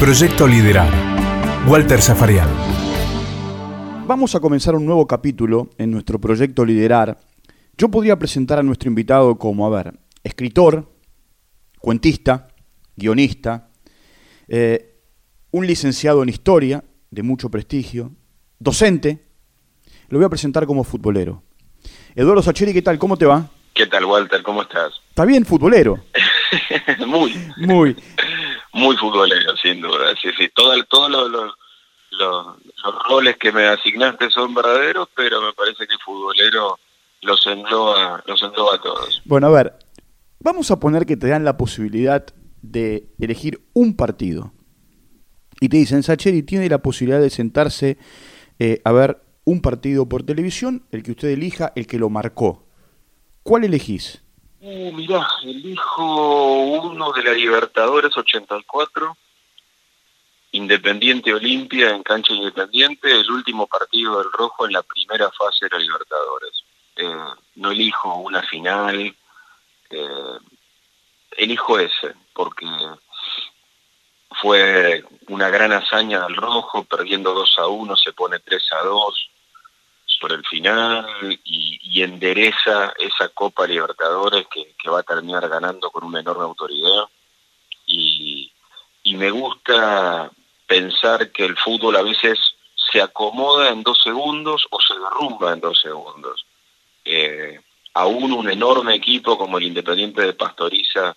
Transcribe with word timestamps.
Proyecto 0.00 0.46
Liderar. 0.46 0.90
Walter 1.68 2.00
Zafarian. 2.00 2.48
Vamos 4.06 4.34
a 4.34 4.40
comenzar 4.40 4.74
un 4.74 4.84
nuevo 4.84 5.06
capítulo 5.06 5.70
en 5.78 5.90
nuestro 5.90 6.20
proyecto 6.20 6.64
Liderar. 6.64 7.18
Yo 7.78 7.88
podría 7.88 8.18
presentar 8.18 8.58
a 8.58 8.62
nuestro 8.62 8.88
invitado 8.88 9.38
como, 9.38 9.66
a 9.66 9.70
ver, 9.70 9.94
escritor, 10.24 10.92
cuentista, 11.78 12.48
guionista, 12.96 13.70
eh, 14.48 14.98
un 15.52 15.66
licenciado 15.66 16.22
en 16.22 16.28
historia 16.28 16.84
de 17.10 17.22
mucho 17.22 17.50
prestigio, 17.50 18.12
docente. 18.58 19.26
Lo 20.08 20.18
voy 20.18 20.26
a 20.26 20.30
presentar 20.30 20.66
como 20.66 20.84
futbolero. 20.84 21.42
Eduardo 22.14 22.42
Sacheri, 22.42 22.72
¿qué 22.72 22.82
tal? 22.82 22.98
¿Cómo 22.98 23.16
te 23.16 23.26
va? 23.26 23.48
¿Qué 23.74 23.86
tal, 23.86 24.04
Walter? 24.04 24.42
¿Cómo 24.42 24.62
estás? 24.62 24.92
¿Está 25.08 25.24
bien, 25.24 25.46
futbolero? 25.46 25.98
muy. 27.06 27.34
Muy. 27.56 27.96
Muy 28.72 28.96
futbolero, 28.96 29.56
sin 29.56 29.80
duda. 29.80 30.14
Sí, 30.20 30.28
sí. 30.36 30.50
todos 30.54 31.10
los, 31.10 31.54
roles 33.08 33.36
que 33.36 33.52
me 33.52 33.66
asignaste 33.66 34.30
son 34.30 34.54
verdaderos, 34.54 35.08
pero 35.14 35.40
me 35.42 35.52
parece 35.52 35.86
que 35.86 35.96
futbolero 36.04 36.78
los 37.22 37.46
engloba, 37.46 38.22
los 38.26 38.42
engloba 38.42 38.74
a 38.74 38.80
todos. 38.80 39.22
Bueno, 39.24 39.48
a 39.48 39.50
ver, 39.50 39.74
vamos 40.40 40.70
a 40.70 40.80
poner 40.80 41.06
que 41.06 41.16
te 41.16 41.28
dan 41.28 41.44
la 41.44 41.56
posibilidad 41.56 42.24
de 42.62 43.08
elegir 43.18 43.60
un 43.74 43.96
partido. 43.96 44.52
Y 45.60 45.68
te 45.68 45.76
dicen, 45.76 46.02
Sacheri 46.02 46.42
tiene 46.42 46.68
la 46.68 46.78
posibilidad 46.78 47.20
de 47.20 47.30
sentarse 47.30 47.98
eh, 48.58 48.80
a 48.84 48.92
ver 48.92 49.22
un 49.44 49.60
partido 49.60 50.08
por 50.08 50.22
televisión, 50.22 50.86
el 50.90 51.02
que 51.02 51.12
usted 51.12 51.28
elija, 51.28 51.72
el 51.76 51.86
que 51.86 51.98
lo 51.98 52.10
marcó. 52.10 52.66
¿Cuál 53.42 53.64
elegís? 53.64 54.21
Uh, 54.64 54.92
mirá, 54.92 55.26
elijo 55.42 56.04
uno 56.04 57.12
de 57.12 57.24
la 57.24 57.32
Libertadores 57.32 58.16
84, 58.16 59.16
Independiente 60.52 61.34
Olimpia 61.34 61.90
en 61.90 62.04
cancha 62.04 62.32
Independiente, 62.32 63.10
el 63.10 63.28
último 63.28 63.66
partido 63.66 64.18
del 64.18 64.30
Rojo 64.30 64.64
en 64.64 64.74
la 64.74 64.84
primera 64.84 65.32
fase 65.32 65.64
de 65.64 65.70
la 65.70 65.78
Libertadores. 65.78 66.64
Eh, 66.94 67.34
no 67.56 67.72
elijo 67.72 68.14
una 68.18 68.40
final, 68.44 69.16
eh, 69.90 70.38
elijo 71.38 71.80
ese, 71.80 72.14
porque 72.32 72.64
fue 74.40 75.04
una 75.26 75.50
gran 75.50 75.72
hazaña 75.72 76.20
del 76.20 76.36
Rojo, 76.36 76.84
perdiendo 76.84 77.34
2 77.34 77.58
a 77.58 77.66
1, 77.66 77.96
se 77.96 78.12
pone 78.12 78.38
3 78.38 78.62
a 78.74 78.84
2 78.84 79.31
por 80.22 80.32
el 80.32 80.44
final 80.46 81.04
y, 81.44 82.00
endereza 82.00 82.94
esa 82.98 83.28
Copa 83.28 83.66
Libertadores 83.66 84.46
que, 84.46 84.88
va 84.88 85.00
a 85.00 85.02
terminar 85.02 85.48
ganando 85.48 85.90
con 85.90 86.04
una 86.04 86.20
enorme 86.20 86.44
autoridad. 86.44 87.04
Y, 87.86 88.50
me 89.16 89.30
gusta 89.30 90.30
pensar 90.66 91.30
que 91.30 91.44
el 91.44 91.56
fútbol 91.56 91.96
a 91.96 92.02
veces 92.02 92.38
se 92.90 93.00
acomoda 93.02 93.68
en 93.68 93.82
dos 93.82 94.00
segundos 94.02 94.66
o 94.70 94.80
se 94.80 94.94
derrumba 94.94 95.52
en 95.52 95.60
dos 95.60 95.80
segundos. 95.80 96.46
Eh, 97.04 97.60
aún 97.94 98.32
un 98.32 98.50
enorme 98.50 98.94
equipo 98.94 99.36
como 99.36 99.58
el 99.58 99.64
Independiente 99.64 100.22
de 100.22 100.32
Pastoriza 100.32 101.16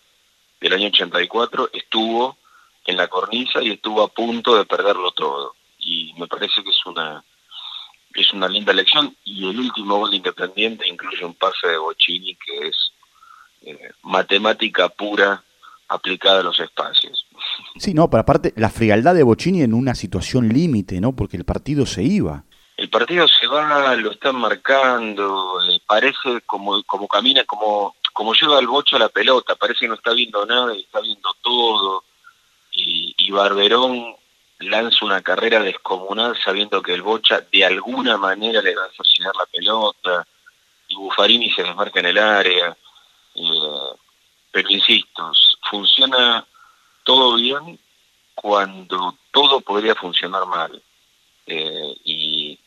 del 0.59 0.73
año 0.73 0.87
84 0.87 1.69
estuvo 1.73 2.37
en 2.85 2.97
la 2.97 3.07
cornisa 3.07 3.61
y 3.63 3.71
estuvo 3.71 4.03
a 4.03 4.09
punto 4.09 4.55
de 4.55 4.65
perderlo 4.65 5.11
todo. 5.11 5.55
Y 5.79 6.13
me 6.17 6.27
parece 6.27 6.63
que 6.63 6.69
es 6.69 6.85
una, 6.85 7.23
es 8.15 8.33
una 8.33 8.47
linda 8.47 8.71
elección 8.71 9.15
y 9.23 9.49
el 9.49 9.59
último 9.59 9.97
gol 9.97 10.13
Independiente 10.13 10.87
incluye 10.87 11.25
un 11.25 11.33
pase 11.33 11.67
de 11.67 11.77
Bocini 11.77 12.35
que 12.35 12.67
es 12.69 12.91
eh, 13.61 13.91
matemática 14.03 14.89
pura 14.89 15.43
aplicada 15.87 16.39
a 16.39 16.43
los 16.43 16.59
espacios. 16.59 17.25
Sí, 17.77 17.93
no, 17.93 18.09
pero 18.09 18.21
aparte 18.21 18.53
la 18.55 18.69
frialdad 18.69 19.13
de 19.15 19.23
Bocini 19.23 19.61
en 19.61 19.73
una 19.73 19.95
situación 19.95 20.47
límite, 20.47 21.01
¿no? 21.01 21.13
Porque 21.13 21.35
el 21.35 21.43
partido 21.43 21.85
se 21.85 22.03
iba. 22.03 22.43
El 22.77 22.89
partido 22.89 23.27
se 23.27 23.47
va, 23.47 23.95
lo 23.95 24.11
están 24.11 24.37
marcando, 24.37 25.61
eh, 25.69 25.79
parece 25.85 26.41
como, 26.45 26.81
como 26.83 27.07
camina, 27.07 27.43
como, 27.43 27.95
como 28.13 28.33
lleva 28.33 28.59
el 28.59 28.67
bocho 28.67 28.95
a 28.95 28.99
la 28.99 29.09
pelota, 29.09 29.55
parece 29.55 29.81
que 29.81 29.87
no 29.89 29.95
está 29.95 30.13
viendo 30.13 30.45
nada 30.45 30.75
y 30.75 30.81
está 30.81 31.01
viendo 31.01 31.29
todo. 31.41 32.03
Y, 32.71 33.13
y 33.17 33.31
Barberón 33.31 34.15
lanza 34.65 35.05
una 35.05 35.21
carrera 35.21 35.61
descomunal 35.61 36.37
sabiendo 36.43 36.81
que 36.81 36.93
el 36.93 37.01
Bocha 37.01 37.41
de 37.51 37.65
alguna 37.65 38.17
manera 38.17 38.61
le 38.61 38.75
va 38.75 38.83
a 38.83 39.03
llegar 39.17 39.35
la 39.35 39.45
pelota 39.45 40.27
y 40.87 40.95
Buffarini 40.95 41.51
se 41.51 41.63
desmarca 41.63 41.99
en 41.99 42.05
el 42.07 42.17
área. 42.17 42.77
Eh, 43.35 43.95
pero 44.51 44.69
insisto, 44.69 45.31
funciona 45.69 46.45
todo 47.03 47.35
bien 47.35 47.79
cuando 48.33 49.17
todo 49.31 49.61
podría 49.61 49.95
funcionar 49.95 50.45
mal. 50.45 50.81
Eh, 51.47 51.95
y, 52.03 52.59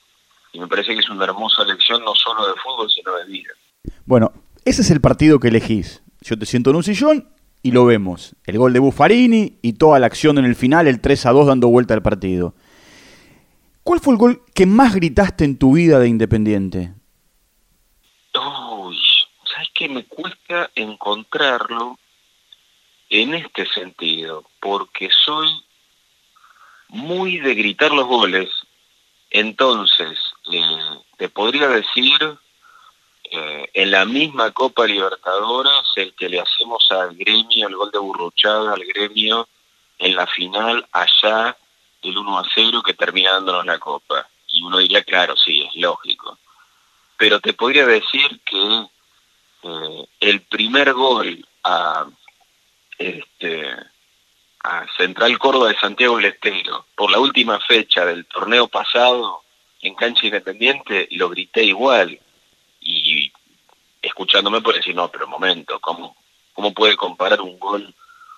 y 0.53 0.61
me 0.61 0.67
parece 0.67 0.95
que 0.95 1.01
es 1.01 1.09
una 1.09 1.25
hermosa 1.25 1.65
lección 1.65 2.05
no 2.05 2.15
solo 2.15 2.47
de 2.47 2.55
fútbol, 2.61 2.91
sino 2.91 3.15
de 3.15 3.25
vida. 3.25 3.53
Bueno, 4.05 4.33
ese 4.65 4.83
es 4.83 4.91
el 4.91 5.01
partido 5.01 5.39
que 5.39 5.49
elegís. 5.49 6.03
Yo 6.21 6.39
te 6.39 6.47
siento 6.47 6.71
en 6.71 6.77
un 6.77 6.83
sillón 6.83 7.38
y 7.69 7.71
lo 7.71 7.85
vemos. 7.85 8.35
El 8.47 8.57
gol 8.57 8.73
de 8.73 8.79
Buffarini 8.79 9.59
y 9.61 9.75
toda 9.75 9.99
la 9.99 10.07
acción 10.07 10.39
en 10.39 10.47
el 10.47 10.57
final, 10.57 10.89
el 10.89 11.03
3 11.03 11.27
a 11.27 11.33
2 11.33 11.49
dando 11.49 11.69
vuelta 11.69 11.93
al 11.93 12.01
partido. 12.01 12.55
¿Cuál 13.83 14.01
fue 14.01 14.15
el 14.15 14.19
gol 14.19 14.43
que 14.55 14.65
más 14.65 14.95
gritaste 14.95 15.45
en 15.45 15.59
tu 15.59 15.75
vida 15.75 15.99
de 15.99 16.09
Independiente? 16.09 16.95
Uy, 18.35 18.99
¿sabes 19.45 19.69
qué? 19.75 19.87
Me 19.91 20.05
cuesta 20.05 20.71
encontrarlo 20.75 21.99
en 23.11 23.35
este 23.35 23.67
sentido, 23.67 24.45
porque 24.61 25.11
soy 25.27 25.49
muy 26.89 27.39
de 27.39 27.55
gritar 27.55 27.91
los 27.93 28.07
goles. 28.07 28.49
Entonces, 29.31 30.19
eh, 30.51 30.63
te 31.19 31.29
podría 31.29 31.69
decir 31.69 32.19
eh, 33.31 33.69
en 33.75 33.91
la 33.91 34.07
misma 34.07 34.53
Copa 34.53 34.87
Libertadores, 34.87 35.85
el 35.97 36.15
que 36.15 36.31
le 36.31 36.41
hacemos 36.41 36.91
al 36.91 37.15
gremio, 37.15 37.69
el 37.69 37.77
gol 37.77 37.91
de 37.91 37.99
Burruchaga 37.99 38.73
al 38.73 38.85
gremio 38.85 39.49
en 39.99 40.17
la 40.17 40.27
final 40.27 40.87
allá 40.93 41.57
del 42.03 42.17
1 42.17 42.39
a 42.39 42.45
0 42.55 42.83
que 42.83 42.95
termina 42.95 43.33
dándonos 43.33 43.67
la 43.67 43.79
Copa. 43.79 44.27
Y 44.47 44.63
uno 44.63 44.79
diría, 44.79 45.03
claro, 45.05 45.37
sí, 45.37 45.61
es 45.61 45.75
lógico. 45.77 46.39
Pero 47.19 47.41
te 47.41 47.53
podría 47.53 47.85
decir 47.85 48.41
que 48.47 48.87
eh, 49.63 50.09
el 50.21 50.41
primer 50.43 50.95
gol 50.95 51.47
a, 51.65 52.07
este, 52.97 53.77
a 54.65 54.87
Central 54.97 55.39
Córdoba 55.39 55.69
de 55.69 55.79
Santiago 55.79 56.17
del 56.17 56.27
Estero, 56.27 56.87
por 56.95 57.11
la 57.11 57.19
última 57.19 57.61
fecha 57.61 58.07
del 58.07 58.25
torneo 58.25 58.69
pasado 58.69 59.43
en 59.83 59.95
cancha 59.95 60.27
independiente, 60.27 61.09
lo 61.11 61.29
grité 61.29 61.65
igual 61.65 62.19
y 62.89 63.33
escuchándome 64.01 64.63
puede 64.63 64.79
decir, 64.79 64.95
no, 64.95 65.11
pero 65.11 65.27
momento, 65.27 65.79
¿cómo, 65.81 66.17
cómo 66.55 66.73
puede 66.73 66.97
comparar 66.97 67.41
un 67.41 67.59
gol 67.59 67.95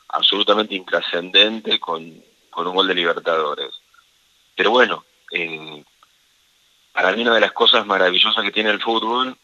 absolutamente 0.09 0.75
intrascendente 0.75 1.79
con, 1.79 2.03
un 2.03 2.75
gol 2.75 2.89
de 2.89 2.95
Libertadores? 2.95 3.71
Pero 4.57 4.71
bueno, 4.71 5.05
eh, 5.33 5.85
para 6.93 7.13
mí 7.13 7.23
una 7.23 7.35
de 7.35 7.41
las 7.41 7.53
cosas 7.53 7.87
maravillosas 7.87 8.43
que 8.43 8.51
tiene 8.51 8.71
el 8.71 8.83
fútbol 8.83 9.37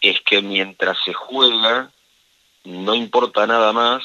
es 0.00 0.20
que 0.20 0.40
mientras 0.42 0.96
se 1.04 1.12
juega 1.12 1.90
no 2.64 2.94
importa 2.94 3.46
nada 3.46 3.72
más 3.72 4.04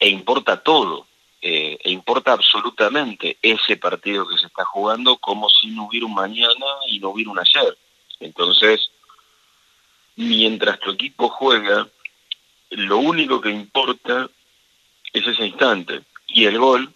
e 0.00 0.08
importa 0.08 0.62
todo, 0.62 1.06
eh, 1.40 1.78
e 1.82 1.90
importa 1.90 2.32
absolutamente 2.32 3.38
ese 3.40 3.76
partido 3.76 4.28
que 4.28 4.36
se 4.36 4.46
está 4.46 4.64
jugando 4.64 5.16
como 5.16 5.48
si 5.48 5.68
no 5.68 5.86
hubiera 5.86 6.06
un 6.06 6.14
mañana 6.14 6.66
y 6.86 7.00
no 7.00 7.10
hubiera 7.10 7.30
un 7.30 7.38
ayer. 7.38 7.76
Entonces, 8.20 8.90
mientras 10.16 10.78
tu 10.80 10.90
equipo 10.90 11.28
juega, 11.28 11.88
lo 12.70 12.98
único 12.98 13.40
que 13.40 13.50
importa 13.50 14.28
es 15.12 15.26
ese 15.26 15.46
instante. 15.46 16.02
Y 16.26 16.44
el 16.44 16.58
gol 16.58 16.92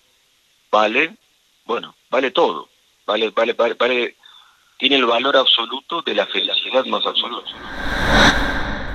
vale, 0.70 1.17
bueno, 1.64 1.94
vale 2.11 2.31
todo. 2.31 2.69
Vale, 3.06 3.31
vale, 3.31 3.52
vale, 3.55 3.75
vale 3.75 4.17
tiene 4.79 4.96
el 4.96 5.06
valor 5.06 5.37
absoluto 5.37 6.02
de 6.02 6.12
la 6.12 6.26
felicidad 6.26 6.85
más 6.87 7.06
absoluta. 7.06 7.50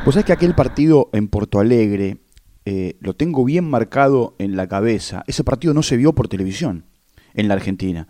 Vos 0.03 0.13
sabés 0.13 0.25
que 0.25 0.33
aquel 0.33 0.53
partido 0.53 1.09
en 1.13 1.29
Porto 1.29 1.59
Alegre 1.59 2.17
eh, 2.65 2.97
lo 2.99 3.13
tengo 3.13 3.45
bien 3.45 3.69
marcado 3.69 4.35
en 4.37 4.57
la 4.57 4.67
cabeza. 4.67 5.23
Ese 5.27 5.45
partido 5.45 5.73
no 5.73 5.83
se 5.83 5.95
vio 5.95 6.13
por 6.13 6.27
televisión 6.27 6.85
en 7.33 7.47
la 7.47 7.53
Argentina. 7.53 8.09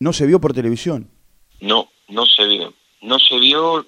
No 0.00 0.14
se 0.14 0.26
vio 0.26 0.40
por 0.40 0.54
televisión. 0.54 1.10
No, 1.60 1.90
no 2.08 2.24
se 2.24 2.46
vio 2.46 2.72
no 3.00 3.18
se 3.18 3.38
vio, 3.38 3.86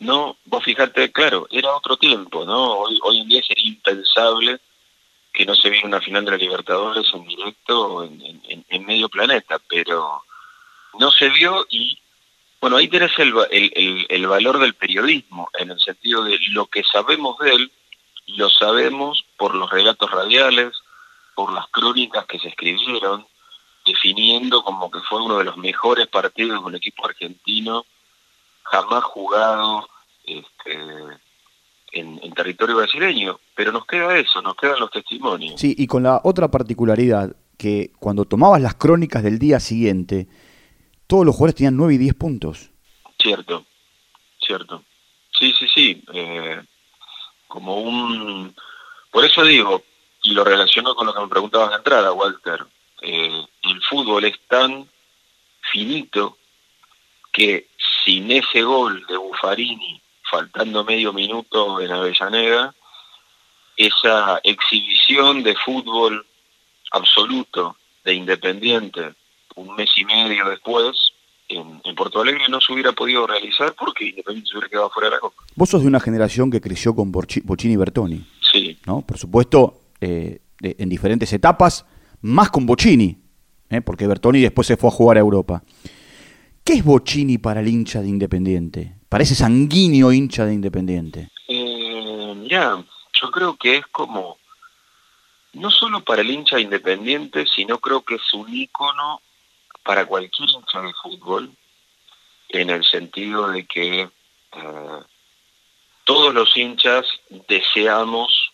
no, 0.00 0.36
vos 0.44 0.64
fijate, 0.64 1.12
claro, 1.12 1.46
era 1.50 1.74
otro 1.74 1.96
tiempo, 1.96 2.44
¿no? 2.44 2.78
Hoy, 2.80 2.98
hoy 3.02 3.20
en 3.20 3.28
día 3.28 3.42
sería 3.46 3.66
impensable 3.66 4.60
que 5.32 5.44
no 5.44 5.54
se 5.56 5.68
viera 5.68 5.88
una 5.88 6.00
final 6.00 6.24
de 6.24 6.30
la 6.30 6.36
Libertadores 6.36 7.12
en 7.12 7.24
directo 7.26 8.04
en, 8.04 8.64
en, 8.68 8.86
medio 8.86 9.08
planeta, 9.08 9.58
pero 9.68 10.22
no 10.98 11.10
se 11.10 11.28
vio 11.28 11.66
y, 11.68 11.98
bueno, 12.60 12.76
ahí 12.76 12.86
tenés 12.86 13.18
el, 13.18 13.34
el, 13.50 14.06
el, 14.08 14.26
valor 14.28 14.60
del 14.60 14.74
periodismo, 14.74 15.48
en 15.58 15.72
el 15.72 15.80
sentido 15.80 16.22
de 16.22 16.38
lo 16.50 16.66
que 16.66 16.84
sabemos 16.84 17.36
de 17.38 17.50
él, 17.50 17.72
lo 18.28 18.48
sabemos 18.48 19.24
por 19.36 19.56
los 19.56 19.68
relatos 19.70 20.10
radiales, 20.10 20.72
por 21.34 21.52
las 21.52 21.66
crónicas 21.68 22.26
que 22.26 22.38
se 22.38 22.48
escribieron, 22.48 23.26
definiendo 23.84 24.62
como 24.62 24.90
que 24.90 25.00
fue 25.00 25.22
uno 25.22 25.38
de 25.38 25.44
los 25.44 25.56
mejores 25.56 26.06
partidos 26.08 26.60
de 26.60 26.66
un 26.66 26.74
equipo 26.74 27.06
argentino 27.06 27.84
jamás 28.62 29.04
jugado 29.04 29.86
este, 30.24 30.72
en, 31.92 32.20
en, 32.22 32.32
territorio 32.32 32.76
brasileño. 32.76 33.38
Pero 33.54 33.72
nos 33.72 33.86
queda 33.86 34.16
eso, 34.18 34.42
nos 34.42 34.56
quedan 34.56 34.80
los 34.80 34.90
testimonios. 34.90 35.60
Sí, 35.60 35.74
y 35.76 35.86
con 35.86 36.02
la 36.02 36.20
otra 36.24 36.48
particularidad, 36.50 37.36
que 37.58 37.92
cuando 37.98 38.24
tomabas 38.24 38.60
las 38.60 38.74
crónicas 38.74 39.22
del 39.22 39.38
día 39.38 39.60
siguiente, 39.60 40.26
todos 41.06 41.24
los 41.24 41.34
jugadores 41.34 41.56
tenían 41.56 41.76
9 41.76 41.94
y 41.94 41.98
10 41.98 42.14
puntos. 42.14 42.70
Cierto, 43.18 43.64
cierto. 44.40 44.82
Sí, 45.38 45.52
sí, 45.58 45.66
sí. 45.72 46.04
Eh, 46.12 46.62
como 47.48 47.80
un... 47.80 48.54
Por 49.10 49.24
eso 49.24 49.44
digo, 49.44 49.82
y 50.22 50.32
lo 50.32 50.42
relaciono 50.42 50.94
con 50.94 51.06
lo 51.06 51.14
que 51.14 51.20
me 51.20 51.28
preguntabas 51.28 51.70
de 51.70 51.76
entrada, 51.76 52.12
Walter, 52.12 52.66
eh, 53.02 53.46
el 53.64 53.82
fútbol 53.82 54.24
es 54.24 54.38
tan 54.48 54.88
finito 55.72 56.38
que 57.32 57.68
sin 58.04 58.30
ese 58.30 58.62
gol 58.62 59.04
de 59.08 59.16
Buffarini, 59.16 60.00
faltando 60.30 60.84
medio 60.84 61.12
minuto 61.12 61.80
en 61.80 61.90
Avellaneda, 61.90 62.74
esa 63.76 64.40
exhibición 64.44 65.42
de 65.42 65.56
fútbol 65.56 66.26
absoluto 66.92 67.76
de 68.04 68.14
Independiente 68.14 69.14
un 69.56 69.74
mes 69.76 69.90
y 69.96 70.04
medio 70.04 70.48
después 70.48 70.96
en, 71.48 71.80
en, 71.84 71.94
Porto 71.94 72.20
Alegre 72.20 72.48
no 72.48 72.60
se 72.60 72.72
hubiera 72.72 72.92
podido 72.92 73.26
realizar 73.26 73.74
porque 73.78 74.08
Independiente 74.08 74.48
se 74.50 74.56
hubiera 74.56 74.68
quedado 74.68 74.90
fuera 74.90 75.08
de 75.08 75.14
la 75.16 75.20
Copa. 75.20 75.42
Vos 75.54 75.68
sos 75.68 75.82
de 75.82 75.88
una 75.88 76.00
generación 76.00 76.50
que 76.50 76.60
creció 76.60 76.94
con 76.94 77.12
Bocini 77.12 77.74
y 77.74 77.76
Bertoni. 77.76 78.26
Sí. 78.52 78.78
¿no? 78.86 79.02
Por 79.02 79.18
supuesto, 79.18 79.82
eh, 80.00 80.40
de, 80.60 80.76
en 80.78 80.88
diferentes 80.88 81.32
etapas, 81.32 81.86
más 82.22 82.50
con 82.50 82.66
Bocini, 82.66 83.18
¿eh? 83.70 83.80
porque 83.80 84.06
Bertoni 84.06 84.40
después 84.40 84.66
se 84.66 84.76
fue 84.76 84.88
a 84.88 84.92
jugar 84.92 85.16
a 85.16 85.20
Europa. 85.20 85.62
¿Qué 86.64 86.74
es 86.74 86.84
Bocini 86.84 87.38
para 87.38 87.60
el 87.60 87.68
hincha 87.68 88.00
de 88.00 88.08
Independiente? 88.08 88.94
Para 89.08 89.24
ese 89.24 89.34
sanguíneo 89.34 90.12
hincha 90.12 90.46
de 90.46 90.54
Independiente. 90.54 91.30
Eh, 91.46 91.64
yo 92.48 93.30
creo 93.30 93.56
que 93.56 93.76
es 93.76 93.86
como, 93.86 94.38
no 95.52 95.70
solo 95.70 96.00
para 96.00 96.22
el 96.22 96.30
hincha 96.30 96.60
independiente, 96.60 97.46
sino 97.46 97.78
creo 97.78 98.02
que 98.02 98.16
es 98.16 98.34
un 98.34 98.52
ícono 98.52 99.20
para 99.82 100.06
cualquier 100.06 100.48
hincha 100.50 100.80
de 100.80 100.92
fútbol, 101.02 101.50
en 102.48 102.70
el 102.70 102.84
sentido 102.84 103.48
de 103.48 103.66
que 103.66 104.00
eh, 104.02 105.00
todos 106.04 106.34
los 106.34 106.56
hinchas 106.56 107.06
deseamos 107.48 108.52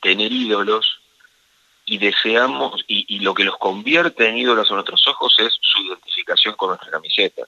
tener 0.00 0.32
ídolos 0.32 1.00
y 1.88 1.98
deseamos, 1.98 2.84
y, 2.88 3.20
lo 3.20 3.32
que 3.32 3.44
los 3.44 3.56
convierte 3.58 4.28
en 4.28 4.36
ídolos 4.36 4.68
a 4.70 4.74
nuestros 4.74 5.06
ojos 5.06 5.36
es 5.38 5.56
su 5.60 5.82
identificación 5.82 6.54
con 6.56 6.70
nuestra 6.70 6.90
camiseta. 6.90 7.46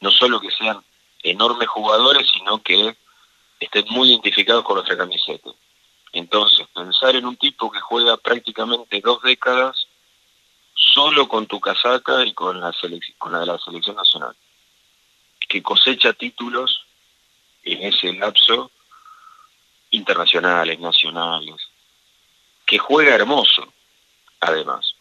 No 0.00 0.10
solo 0.10 0.40
que 0.40 0.50
sean 0.50 0.82
enormes 1.22 1.68
jugadores, 1.68 2.30
sino 2.32 2.62
que 2.62 2.96
estén 3.60 3.84
muy 3.90 4.08
identificados 4.08 4.64
con 4.64 4.76
nuestra 4.76 4.96
camiseta. 4.96 5.50
Entonces, 6.12 6.66
pensar 6.74 7.14
en 7.14 7.26
un 7.26 7.36
tipo 7.36 7.70
que 7.70 7.80
juega 7.80 8.16
prácticamente 8.16 9.02
dos 9.02 9.20
décadas 9.22 9.86
solo 10.72 11.28
con 11.28 11.46
tu 11.46 11.60
casaca 11.60 12.24
y 12.24 12.32
con 12.32 12.60
la, 12.60 12.74
con 13.18 13.32
la 13.32 13.40
de 13.40 13.46
la 13.46 13.58
selección 13.58 13.96
nacional, 13.96 14.34
que 15.46 15.62
cosecha 15.62 16.14
títulos 16.14 16.86
en 17.64 17.82
ese 17.82 18.14
lapso 18.14 18.70
internacionales, 19.90 20.78
nacionales, 20.80 21.67
que 22.68 22.76
juega 22.76 23.14
hermoso, 23.14 23.72
además, 24.40 24.94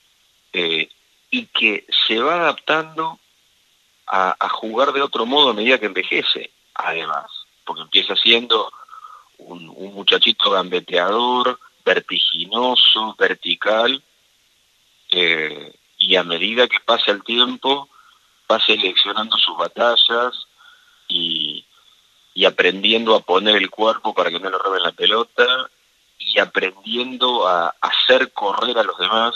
eh, 0.53 0.89
y 1.29 1.47
que 1.47 1.85
se 2.07 2.17
va 2.17 2.35
adaptando 2.35 3.19
a, 4.07 4.47
jugar 4.49 4.93
de 4.93 5.01
otro 5.01 5.25
modo 5.25 5.49
a 5.49 5.53
medida 5.53 5.77
que 5.77 5.87
envejece, 5.87 6.49
además, 6.73 7.29
porque 7.65 7.81
empieza 7.81 8.15
siendo 8.15 8.71
un, 9.37 9.69
un 9.75 9.93
muchachito 9.93 10.49
gambeteador, 10.51 11.59
vertiginoso, 11.83 13.13
vertical, 13.19 14.01
eh, 15.09 15.75
y 15.97 16.15
a 16.15 16.23
medida 16.23 16.69
que 16.69 16.79
pasa 16.79 17.11
el 17.11 17.21
tiempo, 17.25 17.89
va 18.49 18.61
seleccionando 18.61 19.37
sus 19.37 19.57
batallas 19.57 20.47
y, 21.09 21.65
y 22.33 22.45
aprendiendo 22.45 23.13
a 23.13 23.19
poner 23.19 23.57
el 23.57 23.69
cuerpo 23.69 24.13
para 24.13 24.31
que 24.31 24.39
no 24.39 24.49
le 24.49 24.57
roben 24.57 24.83
la 24.83 24.93
pelota 24.93 25.69
y 26.33 26.39
aprendiendo 26.39 27.47
a 27.47 27.73
hacer 27.81 28.31
correr 28.33 28.77
a 28.77 28.83
los 28.83 28.97
demás 28.97 29.33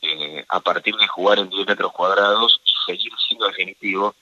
eh, 0.00 0.44
a 0.48 0.60
partir 0.60 0.96
de 0.96 1.06
jugar 1.06 1.38
en 1.38 1.48
10 1.48 1.66
metros 1.66 1.92
cuadrados 1.92 2.60
y 2.64 2.72
seguir 2.92 3.12
siendo 3.28 3.46
definitivo. 3.46 4.14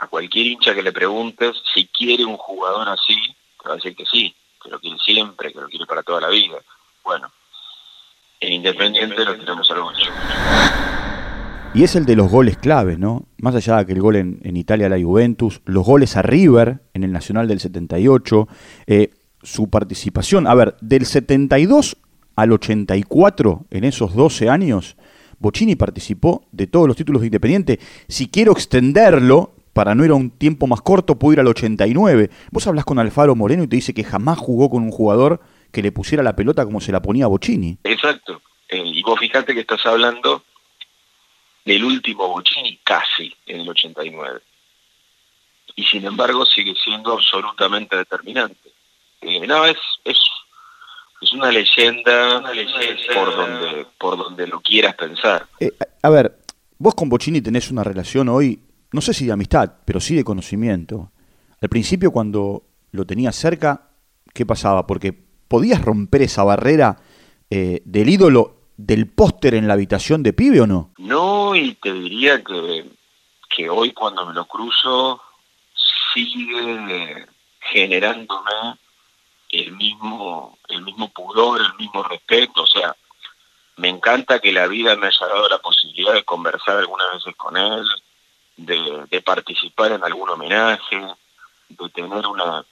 A 0.00 0.06
cualquier 0.06 0.46
hincha 0.46 0.74
que 0.74 0.82
le 0.82 0.92
preguntes 0.92 1.56
si 1.72 1.86
quiere 1.86 2.24
un 2.24 2.36
jugador 2.36 2.88
así, 2.88 3.16
te 3.62 3.68
va 3.68 3.74
a 3.74 3.76
decir 3.76 3.94
que 3.94 4.04
sí, 4.06 4.34
que 4.62 4.70
lo 4.70 4.80
quiere 4.80 4.98
siempre, 4.98 5.52
que 5.52 5.60
lo 5.60 5.68
quiere 5.68 5.86
para 5.86 6.02
toda 6.02 6.20
la 6.20 6.28
vida. 6.28 6.58
Bueno, 7.04 7.30
en 8.40 8.52
Independiente 8.52 9.24
lo 9.24 9.36
tenemos 9.36 9.70
algo 9.70 9.90
mucho. 9.90 10.10
Y 11.74 11.84
es 11.84 11.96
el 11.96 12.04
de 12.04 12.16
los 12.16 12.30
goles 12.30 12.58
claves, 12.58 12.98
¿no? 12.98 13.24
Más 13.38 13.54
allá 13.54 13.78
de 13.78 13.86
que 13.86 13.92
el 13.92 14.00
gol 14.00 14.16
en, 14.16 14.40
en, 14.42 14.58
Italia 14.58 14.86
a 14.86 14.90
la 14.90 15.00
Juventus, 15.00 15.62
los 15.64 15.86
goles 15.86 16.18
a 16.18 16.22
River 16.22 16.80
en 16.92 17.04
el 17.04 17.12
Nacional 17.12 17.48
del 17.48 17.60
78, 17.60 18.48
eh, 18.88 19.10
su 19.42 19.68
participación, 19.70 20.46
a 20.46 20.54
ver, 20.54 20.76
del 20.80 21.06
72 21.06 21.96
al 22.36 22.52
84, 22.52 23.66
en 23.70 23.84
esos 23.84 24.14
12 24.14 24.48
años, 24.48 24.96
Bocini 25.38 25.76
participó 25.76 26.46
de 26.52 26.66
todos 26.66 26.86
los 26.86 26.96
títulos 26.96 27.20
de 27.20 27.26
Independiente. 27.26 27.80
Si 28.08 28.28
quiero 28.28 28.52
extenderlo, 28.52 29.52
para 29.72 29.94
no 29.94 30.04
ir 30.04 30.10
a 30.10 30.14
un 30.14 30.30
tiempo 30.30 30.66
más 30.66 30.82
corto, 30.82 31.18
puedo 31.18 31.34
ir 31.34 31.40
al 31.40 31.48
89. 31.48 32.30
Vos 32.50 32.66
hablas 32.66 32.84
con 32.84 32.98
Alfaro 32.98 33.34
Moreno 33.34 33.64
y 33.64 33.66
te 33.66 33.76
dice 33.76 33.94
que 33.94 34.04
jamás 34.04 34.38
jugó 34.38 34.70
con 34.70 34.82
un 34.82 34.90
jugador 34.90 35.40
que 35.72 35.82
le 35.82 35.92
pusiera 35.92 36.22
la 36.22 36.36
pelota 36.36 36.64
como 36.64 36.80
se 36.80 36.92
la 36.92 37.02
ponía 37.02 37.24
a 37.24 37.28
Bocini. 37.28 37.78
Exacto. 37.84 38.42
Eh, 38.68 38.82
y 38.84 39.02
vos 39.02 39.18
fijate 39.18 39.54
que 39.54 39.60
estás 39.60 39.84
hablando 39.86 40.44
del 41.64 41.84
último 41.84 42.28
Bocini 42.28 42.78
casi 42.84 43.34
en 43.46 43.60
el 43.60 43.68
89. 43.68 44.40
Y 45.74 45.84
sin 45.84 46.04
embargo 46.04 46.44
sigue 46.44 46.74
siendo 46.74 47.14
absolutamente 47.14 47.96
determinante. 47.96 48.70
Eh, 49.22 49.46
no, 49.46 49.64
es, 49.64 49.76
es, 50.04 50.18
es 51.20 51.32
una 51.32 51.50
leyenda, 51.50 52.38
una 52.38 52.52
leyenda 52.52 53.14
por 53.14 53.36
donde, 53.36 53.86
por 53.98 54.16
donde 54.18 54.46
lo 54.46 54.60
quieras 54.60 54.94
pensar. 54.94 55.46
Eh, 55.60 55.72
a 56.02 56.10
ver, 56.10 56.38
vos 56.78 56.94
con 56.94 57.08
Bocini 57.08 57.40
tenés 57.40 57.70
una 57.70 57.84
relación 57.84 58.28
hoy, 58.28 58.60
no 58.92 59.00
sé 59.00 59.14
si 59.14 59.26
de 59.26 59.32
amistad, 59.32 59.72
pero 59.84 60.00
sí 60.00 60.14
de 60.14 60.24
conocimiento. 60.24 61.12
Al 61.60 61.68
principio 61.68 62.10
cuando 62.10 62.64
lo 62.90 63.06
tenías 63.06 63.36
cerca, 63.36 63.90
¿qué 64.34 64.44
pasaba? 64.44 64.86
Porque 64.86 65.12
podías 65.46 65.82
romper 65.82 66.22
esa 66.22 66.42
barrera 66.42 66.96
eh, 67.50 67.82
del 67.84 68.08
ídolo 68.08 68.56
del 68.76 69.06
póster 69.06 69.54
en 69.54 69.68
la 69.68 69.74
habitación 69.74 70.22
de 70.22 70.32
pibe 70.32 70.62
o 70.62 70.66
no? 70.66 70.90
No, 70.98 71.54
y 71.54 71.74
te 71.74 71.92
diría 71.92 72.42
que, 72.42 72.90
que 73.54 73.70
hoy 73.70 73.92
cuando 73.92 74.26
me 74.26 74.34
lo 74.34 74.46
cruzo 74.46 75.20
sigue 76.12 77.26
generándome 77.60 78.78
el 79.52 79.72
mismo, 79.72 80.58
el 80.68 80.82
mismo 80.82 81.08
pudor, 81.10 81.60
el 81.60 81.74
mismo 81.74 82.02
respeto, 82.02 82.62
o 82.62 82.66
sea, 82.66 82.96
me 83.76 83.88
encanta 83.88 84.40
que 84.40 84.52
la 84.52 84.66
vida 84.66 84.96
me 84.96 85.06
haya 85.06 85.26
dado 85.26 85.48
la 85.48 85.58
posibilidad 85.58 86.14
de 86.14 86.24
conversar 86.24 86.78
algunas 86.78 87.12
veces 87.12 87.36
con 87.36 87.56
él, 87.56 87.86
de, 88.56 89.22
participar 89.22 89.92
en 89.92 90.04
algún 90.04 90.28
homenaje, 90.30 91.06
de 91.68 91.88
tener 91.90 92.26
una, 92.26 92.64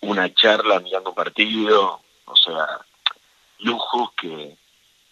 una 0.00 0.34
charla 0.34 0.80
mirando 0.80 1.14
partido, 1.14 2.00
o 2.24 2.36
sea, 2.36 2.66
lujos 3.60 4.12
que, 4.16 4.56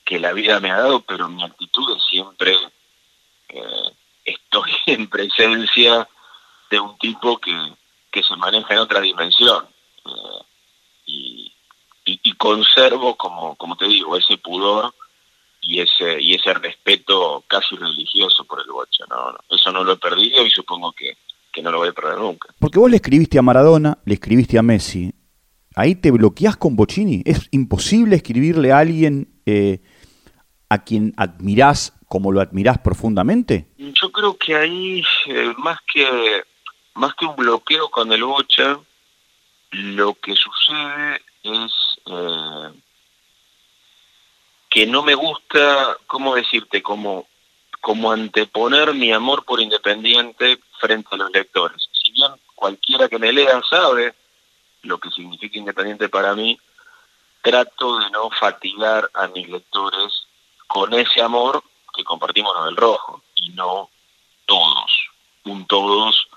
que 0.05 0.19
la 0.19 0.33
vida 0.33 0.61
me 0.61 0.71
ha 0.71 0.79
dado, 0.79 1.01
pero 1.01 1.29
mi 1.29 1.43
actitud 1.45 1.97
es 1.97 2.05
siempre, 2.07 2.57
eh, 3.49 3.93
estoy 4.25 4.71
en 4.87 5.09
presencia 5.09 6.09
de 6.71 6.81
un 6.81 6.99
tipo 6.99 7.39
que, 7.39 7.75
que 8.11 8.23
se 8.23 8.37
maneja 8.37 8.75
en 8.75 8.81
otra 8.81 9.01
dimensión. 9.01 9.69
Y, 11.07 11.53
y, 12.05 12.21
y, 12.23 12.33
conservo, 12.35 13.17
como, 13.17 13.57
como 13.57 13.77
te 13.77 13.87
digo, 13.87 14.17
ese 14.17 14.39
pudor 14.39 14.95
y 15.61 15.81
ese, 15.81 16.21
y 16.21 16.35
ese 16.35 16.55
respeto 16.55 17.45
casi 17.49 17.77
religioso 17.77 18.45
por 18.45 18.61
el 18.61 18.71
bocha. 18.71 19.05
¿no? 19.09 19.37
Eso 19.49 19.73
no 19.73 19.85
lo 19.85 19.93
he 19.93 19.97
perdido 19.97 20.45
y 20.45 20.51
supongo 20.51 20.93
que, 20.93 21.17
que 21.53 21.63
no 21.63 21.71
lo 21.71 21.79
voy 21.79 21.89
a 21.89 21.93
perder 21.93 22.19
nunca. 22.19 22.49
Porque 22.59 22.79
vos 22.79 22.91
le 22.91 22.97
escribiste 22.97 23.39
a 23.39 23.43
Maradona, 23.43 23.99
le 24.05 24.15
escribiste 24.15 24.59
a 24.59 24.63
Messi. 24.63 25.13
Ahí 25.77 25.95
te 25.95 26.11
bloqueás 26.11 26.57
con 26.57 26.77
Bocini. 26.77 27.23
Es 27.25 27.49
imposible 27.53 28.17
escribirle 28.17 28.73
a 28.73 28.79
alguien 28.79 29.41
eh, 29.47 29.81
a 30.69 30.85
quien 30.85 31.13
admirás 31.17 31.93
como 32.11 32.33
lo 32.33 32.41
admirás 32.41 32.79
profundamente? 32.79 33.69
Yo 33.79 34.11
creo 34.11 34.37
que 34.37 34.57
ahí, 34.57 35.05
eh, 35.27 35.55
más 35.59 35.79
que 35.93 36.43
más 36.95 37.15
que 37.15 37.25
un 37.25 37.37
bloqueo 37.37 37.89
con 37.89 38.13
el 38.13 38.25
Bocha, 38.25 38.81
lo 39.71 40.15
que 40.15 40.35
sucede 40.35 41.23
es 41.43 41.73
eh, 42.07 42.81
que 44.69 44.87
no 44.87 45.03
me 45.03 45.15
gusta, 45.15 45.97
¿cómo 46.07 46.35
decirte? 46.35 46.83
Como, 46.83 47.27
como 47.81 48.13
anteponer 48.13 48.95
mi 48.95 49.13
amor 49.13 49.45
por 49.45 49.61
Independiente 49.61 50.61
frente 50.79 51.09
a 51.13 51.17
los 51.17 51.31
lectores. 51.31 51.89
Si 51.93 52.13
bien 52.13 52.33
cualquiera 52.55 53.09
que 53.09 53.19
me 53.19 53.33
lea 53.33 53.61
sabe 53.69 54.15
lo 54.83 54.99
que 54.99 55.11
significa 55.11 55.59
Independiente 55.59 56.09
para 56.09 56.35
mí, 56.35 56.59
trato 57.43 57.99
de 57.99 58.11
no 58.11 58.31
fatigar 58.31 59.11
a 59.15 59.29
mis 59.29 59.49
lectores 59.49 60.27
con 60.67 60.95
ese 60.95 61.23
amor 61.23 61.63
que 61.95 62.05
compartimos 62.05 62.55
los 62.55 62.67
del 62.67 62.77
rojo 62.77 63.23
y 63.35 63.51
no 63.51 63.91
todos, 64.47 65.11
un 65.45 65.67
todos 65.67 66.29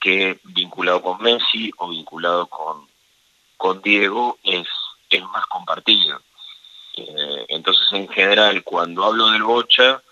que 0.00 0.38
vinculado 0.44 1.02
con 1.02 1.20
Messi 1.22 1.70
o 1.78 1.88
vinculado 1.88 2.46
con, 2.46 2.86
con 3.56 3.82
Diego 3.82 4.38
es, 4.42 4.66
es 5.10 5.22
más 5.24 5.46
compartido. 5.46 6.20
Eh, 6.96 7.46
entonces, 7.48 7.86
en 7.92 8.08
general, 8.08 8.62
cuando 8.62 9.04
hablo 9.04 9.30
del 9.30 9.42
bocha, 9.42 10.02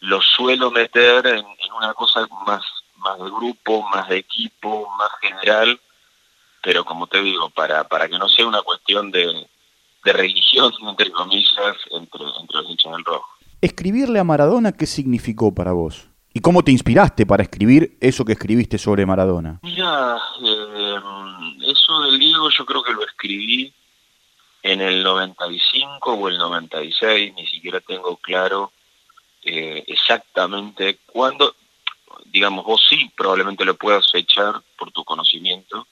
lo 0.00 0.20
suelo 0.20 0.70
meter 0.70 1.26
en, 1.26 1.44
una 1.76 1.92
cosa 1.94 2.26
más, 2.46 2.62
más 2.96 3.18
de 3.18 3.24
grupo, 3.24 3.82
más 3.92 4.08
de 4.08 4.18
equipo, 4.18 4.88
más 4.96 5.10
general, 5.20 5.80
pero 6.62 6.84
como 6.84 7.06
te 7.06 7.20
digo, 7.20 7.50
para, 7.50 7.84
para 7.84 8.08
que 8.08 8.18
no 8.18 8.28
sea 8.28 8.46
una 8.46 8.62
cuestión 8.62 9.10
de, 9.10 9.48
de 10.04 10.12
religión, 10.12 10.72
entre 10.88 11.10
comillas, 11.10 11.76
entre, 11.90 12.24
entre 12.40 12.56
los 12.56 12.70
hinchas 12.70 12.92
del 12.92 13.04
rojo. 13.04 13.28
Escribirle 13.60 14.18
a 14.18 14.24
Maradona, 14.24 14.72
¿qué 14.72 14.86
significó 14.86 15.54
para 15.54 15.72
vos? 15.72 16.08
¿Y 16.36 16.40
cómo 16.40 16.62
te 16.62 16.70
inspiraste 16.70 17.24
para 17.24 17.44
escribir 17.44 17.96
eso 17.98 18.22
que 18.22 18.32
escribiste 18.32 18.76
sobre 18.76 19.06
Maradona? 19.06 19.58
Mira, 19.62 20.18
eh, 20.44 20.96
eso 21.66 22.02
del 22.02 22.18
Diego 22.18 22.50
yo 22.50 22.66
creo 22.66 22.82
que 22.82 22.92
lo 22.92 23.06
escribí 23.06 23.72
en 24.62 24.82
el 24.82 25.02
95 25.02 26.12
o 26.12 26.28
el 26.28 26.36
96, 26.36 27.32
ni 27.36 27.46
siquiera 27.46 27.80
tengo 27.80 28.18
claro 28.18 28.70
eh, 29.44 29.82
exactamente 29.86 30.98
cuándo, 31.06 31.56
digamos, 32.26 32.66
vos 32.66 32.86
sí 32.86 33.10
probablemente 33.16 33.64
lo 33.64 33.74
puedas 33.74 34.12
fechar 34.12 34.60
por 34.78 34.90
tu 34.90 35.04
conocimiento, 35.04 35.86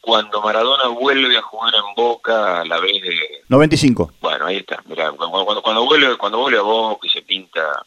cuando 0.00 0.42
Maradona 0.42 0.86
vuelve 0.86 1.36
a 1.38 1.42
jugar 1.42 1.74
en 1.74 1.92
Boca 1.96 2.60
a 2.60 2.64
la 2.64 2.78
vez 2.78 3.02
de... 3.02 3.42
95. 3.48 4.12
Bueno, 4.20 4.46
ahí 4.46 4.58
está, 4.58 4.80
mira, 4.86 5.10
cuando, 5.10 5.60
cuando, 5.60 5.84
vuelve, 5.84 6.16
cuando 6.16 6.38
vuelve 6.38 6.58
a 6.60 6.62
Boca 6.62 7.08
y 7.08 7.10
se 7.10 7.22
pinta 7.22 7.84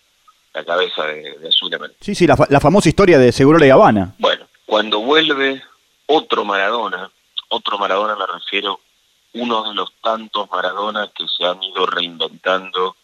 la 0.53 0.63
cabeza 0.63 1.06
de, 1.06 1.38
de 1.38 1.50
azul 1.50 1.72
Sí, 2.00 2.15
sí, 2.15 2.27
la, 2.27 2.36
la 2.50 2.60
famosa 2.60 2.89
historia 2.89 3.18
de 3.18 3.32
Seguro 3.32 3.60
de 3.60 3.72
Habana. 3.72 4.15
Bueno, 4.18 4.48
cuando 4.65 5.00
vuelve 5.00 5.62
otro 6.08 6.44
Maradona, 6.46 7.12
otro 7.50 7.77
Maradona 7.77 8.15
me 8.15 8.25
refiero, 8.25 8.79
uno 9.34 9.70
de 9.70 9.75
los 9.75 9.94
tantos 10.01 10.50
Maradona 10.50 11.12
que 11.15 11.25
se 11.27 11.46
han 11.46 11.62
ido 11.62 11.86
reinventando, 11.86 12.96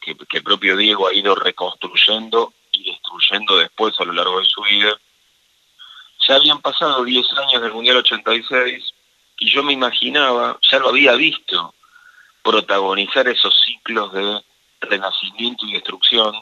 que, 0.00 0.14
que 0.14 0.38
el 0.38 0.42
propio 0.42 0.76
Diego 0.76 1.08
ha 1.08 1.14
ido 1.14 1.34
reconstruyendo 1.34 2.52
y 2.72 2.90
destruyendo 2.90 3.56
después 3.56 3.98
a 3.98 4.04
lo 4.04 4.12
largo 4.12 4.40
de 4.40 4.46
su 4.46 4.62
vida. 4.62 4.96
Ya 6.28 6.36
habían 6.36 6.60
pasado 6.60 7.04
10 7.04 7.26
años 7.38 7.62
del 7.62 7.72
Mundial 7.72 7.96
86 7.98 8.84
y 9.38 9.50
yo 9.50 9.62
me 9.62 9.72
imaginaba, 9.72 10.58
ya 10.70 10.78
lo 10.78 10.88
había 10.88 11.12
visto, 11.14 11.74
protagonizar 12.42 13.26
esos 13.28 13.58
ciclos 13.64 14.12
de 14.12 14.42
renacimiento 14.80 15.66
y 15.66 15.72
destrucción 15.72 16.34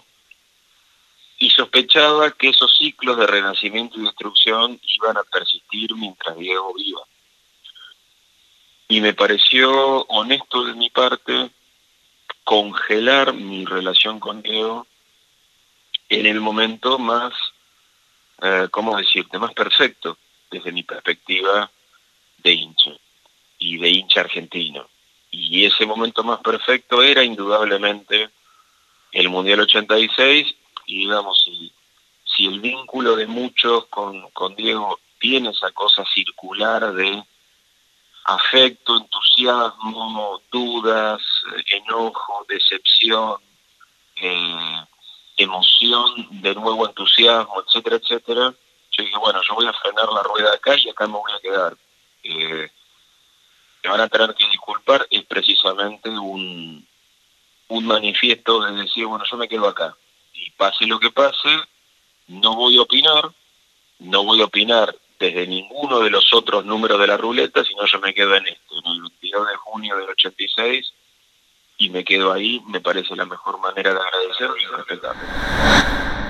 y 1.45 1.51
sospechaba 1.51 2.31
que 2.31 2.49
esos 2.49 2.75
ciclos 2.75 3.19
de 3.19 3.27
renacimiento 3.27 4.01
y 4.01 4.05
destrucción 4.05 4.81
iban 4.83 5.19
a 5.19 5.25
persistir 5.25 5.95
mientras 5.95 6.39
Diego 6.39 6.73
viva. 6.73 7.03
Y 8.89 9.03
me 9.03 9.13
pareció 9.13 10.07
honesto 10.07 10.65
de 10.65 10.73
mi 10.73 10.89
parte 10.89 11.51
congelar 12.45 13.35
mi 13.35 13.67
relación 13.67 14.21
con 14.21 14.41
Diego 14.41 14.87
en 16.09 16.25
el 16.25 16.41
momento 16.41 16.99
más, 16.99 17.35
eh, 18.41 18.69
¿cómo 18.71 18.97
decirte?, 18.97 19.39
más 19.39 19.53
perfecto 19.53 20.17
desde 20.51 20.73
mi 20.73 20.83
perspectiva 20.83 21.71
de 22.39 22.53
hincha 22.53 22.93
y 23.59 23.77
de 23.77 23.91
hincha 23.91 24.21
argentino. 24.21 24.89
Y 25.31 25.67
ese 25.67 25.85
momento 25.85 26.25
más 26.25 26.41
perfecto 26.41 27.03
era 27.03 27.23
indudablemente 27.23 28.31
el 29.13 29.29
Mundial 29.29 29.61
86 29.61 30.64
y 30.87 31.01
digamos, 31.01 31.43
si, 31.45 32.47
el 32.47 32.61
vínculo 32.61 33.17
de 33.17 33.27
muchos 33.27 33.87
con, 33.87 34.29
con 34.31 34.57
Diego 34.57 34.99
tiene 35.19 35.51
esa 35.51 35.71
cosa 35.71 36.05
circular 36.13 36.93
de 36.93 37.23
afecto, 38.25 38.97
entusiasmo, 38.97 40.43
dudas, 40.51 41.23
enojo, 41.67 42.45
decepción, 42.49 43.41
eh, 44.17 44.85
emoción, 45.37 46.27
de 46.43 46.55
nuevo 46.55 46.87
entusiasmo, 46.89 47.63
etcétera, 47.63 47.97
etcétera, 47.97 48.55
yo 48.91 49.05
dije, 49.05 49.19
bueno, 49.19 49.41
yo 49.43 49.55
voy 49.55 49.67
a 49.67 49.73
frenar 49.73 50.09
la 50.13 50.23
rueda 50.23 50.55
acá 50.55 50.77
y 50.77 50.89
acá 50.89 51.07
me 51.07 51.15
voy 51.15 51.33
a 51.33 51.41
quedar. 51.41 51.77
Eh, 52.23 52.71
me 53.83 53.91
van 53.91 54.01
a 54.01 54.09
tener 54.09 54.35
que 54.35 54.49
disculpar, 54.49 55.07
es 55.11 55.25
precisamente 55.25 56.09
un, 56.09 56.87
un 57.69 57.87
manifiesto 57.87 58.61
de 58.61 58.73
decir, 58.83 59.07
bueno, 59.07 59.25
yo 59.31 59.37
me 59.37 59.49
quedo 59.49 59.69
acá 59.69 59.97
y 60.35 60.51
pase 60.51 60.87
lo 60.87 60.99
que 60.99 61.11
pase, 61.11 61.49
no 62.29 62.55
voy 62.57 62.77
a 62.77 62.83
opinar, 62.83 63.33
no 64.01 64.25
voy 64.25 64.41
a 64.41 64.47
opinar 64.47 64.95
desde 65.19 65.47
ninguno 65.47 66.01
de 66.01 66.11
los 66.11 66.33
otros 66.35 66.65
números 66.65 67.01
de 67.01 67.07
la 67.07 67.17
ruleta, 67.17 67.65
sino 67.65 67.87
yo 67.87 68.01
me 68.01 68.13
quedo 68.13 68.35
en 68.35 68.47
esto, 68.47 68.75
en 68.85 68.93
el 68.93 69.01
22 69.03 69.49
de 69.49 69.57
junio 69.57 69.97
del 69.97 70.11
86, 70.11 70.93
y 71.79 71.91
me 71.91 72.05
quedo 72.05 72.33
ahí, 72.33 72.63
me 72.69 72.81
parece 72.81 73.17
la 73.17 73.25
mejor 73.25 73.59
manera 73.61 73.93
de 73.95 74.01
agradecer 74.01 74.51
y 74.61 74.71
de 74.71 74.77
respetar. 74.77 75.15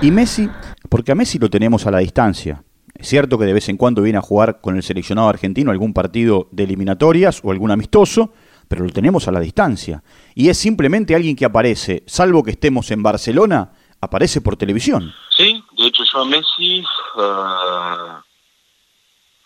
Y 0.00 0.10
Messi, 0.10 0.48
porque 0.88 1.12
a 1.12 1.14
Messi 1.14 1.38
lo 1.38 1.50
tenemos 1.50 1.86
a 1.86 1.90
la 1.90 1.98
distancia. 1.98 2.62
Es 2.94 3.08
cierto 3.08 3.38
que 3.38 3.44
de 3.44 3.52
vez 3.52 3.68
en 3.68 3.76
cuando 3.76 4.02
viene 4.02 4.18
a 4.18 4.22
jugar 4.22 4.60
con 4.60 4.76
el 4.76 4.82
seleccionado 4.82 5.28
argentino 5.28 5.70
algún 5.70 5.92
partido 5.92 6.48
de 6.52 6.64
eliminatorias 6.64 7.40
o 7.42 7.50
algún 7.50 7.70
amistoso, 7.70 8.32
pero 8.68 8.84
lo 8.84 8.90
tenemos 8.90 9.26
a 9.28 9.32
la 9.32 9.40
distancia. 9.40 10.02
Y 10.34 10.48
es 10.48 10.58
simplemente 10.58 11.14
alguien 11.14 11.36
que 11.36 11.44
aparece, 11.44 12.02
salvo 12.06 12.42
que 12.42 12.52
estemos 12.52 12.90
en 12.90 13.02
Barcelona, 13.02 13.72
aparece 14.04 14.40
por 14.40 14.56
televisión. 14.56 15.14
Sí, 15.36 15.62
de 15.72 15.86
hecho 15.86 16.04
yo 16.04 16.20
a 16.20 16.24
Messi 16.24 16.84
uh, 17.16 18.22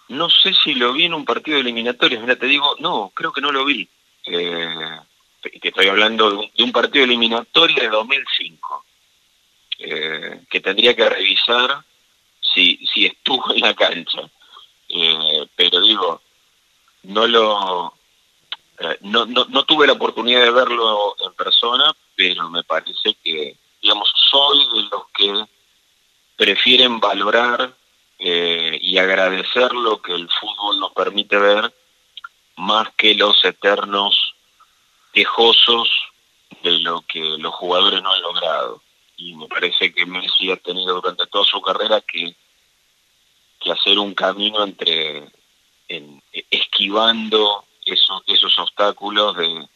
no 0.08 0.30
sé 0.30 0.54
si 0.54 0.74
lo 0.74 0.92
vi 0.92 1.04
en 1.04 1.14
un 1.14 1.24
partido 1.24 1.56
de 1.56 1.62
eliminatorias, 1.62 2.20
mira 2.20 2.36
te 2.36 2.46
digo, 2.46 2.76
no, 2.78 3.12
creo 3.14 3.32
que 3.32 3.40
no 3.40 3.52
lo 3.52 3.64
vi. 3.64 3.88
Eh, 4.24 5.00
te 5.60 5.68
estoy 5.68 5.86
hablando 5.88 6.30
de 6.30 6.36
un, 6.36 6.50
de 6.56 6.72
partido 6.72 7.04
eliminatorio 7.04 7.82
de 7.82 7.88
2005, 7.88 8.84
eh, 9.78 10.40
que 10.50 10.60
tendría 10.60 10.96
que 10.96 11.08
revisar 11.08 11.84
si, 12.40 12.78
si 12.92 13.06
estuvo 13.06 13.54
en 13.54 13.60
la 13.60 13.74
cancha. 13.74 14.28
Eh, 14.88 15.46
pero 15.54 15.80
digo, 15.80 16.22
no 17.04 17.26
lo... 17.26 17.94
Eh, 18.80 18.98
no, 19.02 19.26
no, 19.26 19.44
no 19.46 19.64
tuve 19.64 19.86
la 19.86 19.92
oportunidad 19.92 20.42
de 20.42 20.50
verlo 20.50 21.16
en 21.20 21.32
persona, 21.34 21.94
pero 22.16 22.48
me 22.48 22.64
parece 22.64 23.14
que 23.22 23.56
digamos, 23.82 24.12
soy 24.30 24.58
de 24.58 24.82
los 24.90 25.02
que 25.14 25.44
prefieren 26.36 27.00
valorar 27.00 27.74
eh, 28.18 28.78
y 28.80 28.98
agradecer 28.98 29.72
lo 29.72 30.00
que 30.02 30.12
el 30.14 30.28
fútbol 30.28 30.80
nos 30.80 30.92
permite 30.92 31.36
ver 31.36 31.72
más 32.56 32.88
que 32.96 33.14
los 33.14 33.44
eternos 33.44 34.34
quejosos 35.12 35.88
de 36.62 36.78
lo 36.78 37.02
que 37.02 37.20
los 37.38 37.54
jugadores 37.54 38.02
no 38.02 38.12
han 38.12 38.22
logrado. 38.22 38.82
Y 39.16 39.34
me 39.34 39.46
parece 39.46 39.92
que 39.92 40.06
Messi 40.06 40.50
ha 40.50 40.56
tenido 40.56 41.00
durante 41.00 41.26
toda 41.26 41.44
su 41.44 41.60
carrera 41.60 42.00
que, 42.00 42.36
que 43.60 43.72
hacer 43.72 43.98
un 43.98 44.14
camino 44.14 44.62
entre 44.62 45.28
en, 45.88 46.22
esquivando 46.50 47.64
esos, 47.84 48.22
esos 48.26 48.58
obstáculos 48.58 49.36
de, 49.36 49.68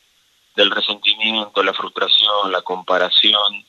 del 0.55 0.71
resentimiento, 0.71 1.63
la 1.63 1.75
frustración, 1.75 2.53
la 2.53 2.63
comparación, 2.63 3.65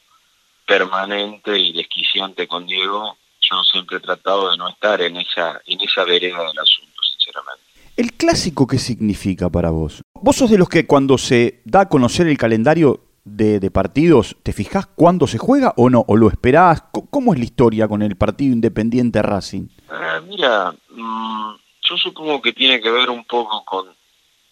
permanente 0.66 1.58
y 1.58 1.74
desquiciante 1.74 2.48
con 2.48 2.66
Diego, 2.66 3.18
yo 3.42 3.64
siempre 3.64 3.98
he 3.98 4.00
tratado 4.00 4.52
de 4.52 4.58
no 4.58 4.70
estar 4.70 5.02
en 5.02 5.18
esa, 5.18 5.62
en 5.66 5.82
esa 5.82 6.04
vereda 6.04 6.40
del 6.40 6.60
asunto, 6.60 7.02
sinceramente. 7.12 7.64
¿El 7.96 8.14
clásico 8.14 8.66
qué 8.66 8.80
significa 8.80 9.50
para 9.50 9.70
vos? 9.70 10.02
¿Vos 10.14 10.36
sos 10.36 10.50
de 10.50 10.58
los 10.58 10.70
que 10.70 10.88
cuando 10.88 11.18
se 11.18 11.62
da 11.66 11.82
a 11.82 11.90
conocer 11.90 12.28
el 12.28 12.38
calendario 12.38 13.02
de, 13.24 13.60
de 13.60 13.72
partidos, 13.72 14.36
te 14.44 14.54
fijás 14.54 14.88
cuándo 14.88 15.28
se 15.28 15.38
juega 15.38 15.74
o 15.78 15.90
no? 15.90 16.04
¿O 16.08 16.16
lo 16.16 16.30
esperás? 16.30 16.84
¿Cómo 17.10 17.34
es 17.34 17.40
la 17.40 17.46
historia 17.46 17.88
con 17.88 18.02
el 18.02 18.16
partido 18.16 18.54
independiente 18.54 19.22
Racing? 19.22 19.68
Uh, 19.90 20.26
mira, 20.26 20.74
mmm, 20.90 21.54
yo 21.82 21.98
supongo 21.98 22.42
que 22.42 22.54
tiene 22.54 22.82
que 22.82 22.90
ver 22.90 23.10
un 23.10 23.26
poco 23.26 23.64
con 23.66 23.94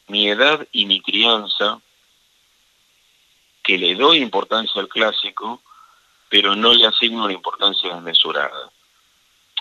mi 0.08 0.28
edad 0.28 0.68
y 0.72 0.86
mi 0.86 1.00
crianza, 1.02 1.80
que 3.64 3.78
le 3.78 3.96
doy 3.96 4.18
importancia 4.18 4.82
al 4.82 4.90
clásico, 4.90 5.62
pero 6.32 6.56
no 6.56 6.74
le 6.74 6.88
asigno 6.88 7.26
una 7.26 7.34
importancia 7.34 7.94
desmesurada. 7.94 8.72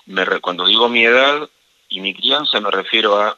Me, 0.07 0.25
cuando 0.41 0.65
digo 0.65 0.89
mi 0.89 1.05
edad 1.05 1.51
y 1.89 2.01
mi 2.01 2.15
crianza 2.15 2.61
me 2.61 2.71
refiero 2.71 3.21
a 3.21 3.37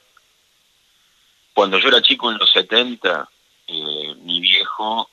cuando 1.55 1.79
yo 1.79 1.89
era 1.89 2.03
chico 2.03 2.31
en 2.31 2.37
los 2.37 2.51
70, 2.51 3.27
eh, 3.69 4.15
mi 4.21 4.39
viejo, 4.41 5.09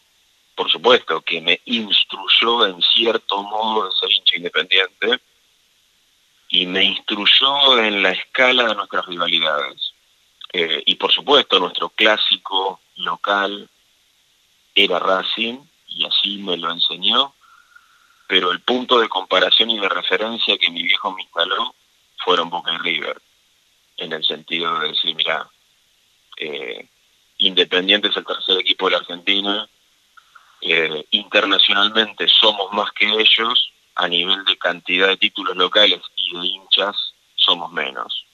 por 0.54 0.70
supuesto, 0.70 1.22
que 1.22 1.40
me 1.40 1.62
instruyó 1.64 2.66
en 2.66 2.82
cierto 2.82 3.42
modo 3.42 3.88
de 3.88 3.96
ser 3.96 4.12
hincha 4.12 4.36
independiente 4.36 5.22
y 6.50 6.66
me 6.66 6.84
instruyó 6.84 7.80
en 7.80 8.04
la 8.04 8.12
escala 8.12 8.66
de 8.66 8.76
nuestras 8.76 9.06
rivalidades. 9.06 9.94
Eh, 10.52 10.84
y 10.86 10.96
por 10.96 11.14
supuesto, 11.14 11.58
nuestro 11.58 11.88
clásico 11.88 12.82
local 12.98 13.70
era 14.76 15.00
Racing, 15.00 15.60
y 15.88 16.06
así 16.06 16.38
me 16.40 16.58
lo 16.58 16.70
enseñó, 16.70 17.34
pero 18.30 18.52
el 18.52 18.62
punto 18.62 19.00
de 19.00 19.10
comparación 19.10 19.72
y 19.72 19.80
de 19.80 19.90
referencia 19.90 20.56
que 20.60 20.70
mi 20.70 20.84
viejo 20.84 21.12
me 21.12 21.24
instaló 21.24 21.74
fueron 22.24 22.52
Boca 22.52 22.72
y 22.72 22.78
River, 22.78 23.20
en 23.98 24.14
el 24.14 24.24
sentido 24.24 24.80
de 24.80 24.90
decir, 24.90 25.16
mira, 25.16 25.50
eh, 26.38 26.88
Independiente 27.40 28.10
es 28.10 28.18
el 28.18 28.26
tercer 28.26 28.60
equipo 28.60 28.86
de 28.86 28.92
la 28.92 28.98
Argentina, 29.00 29.68
eh, 30.62 31.06
internacionalmente 31.10 32.28
somos 32.28 32.72
más 32.72 32.92
que 32.92 33.08
ellos, 33.08 33.72
a 33.96 34.08
nivel 34.08 34.46
de 34.46 34.58
cantidad 34.60 35.08
de 35.08 35.18
títulos 35.18 35.56
locales 35.58 36.02
y 36.16 36.38
de 36.38 36.46
hinchas 36.46 36.96
somos 37.36 37.72
menos. 37.72 38.26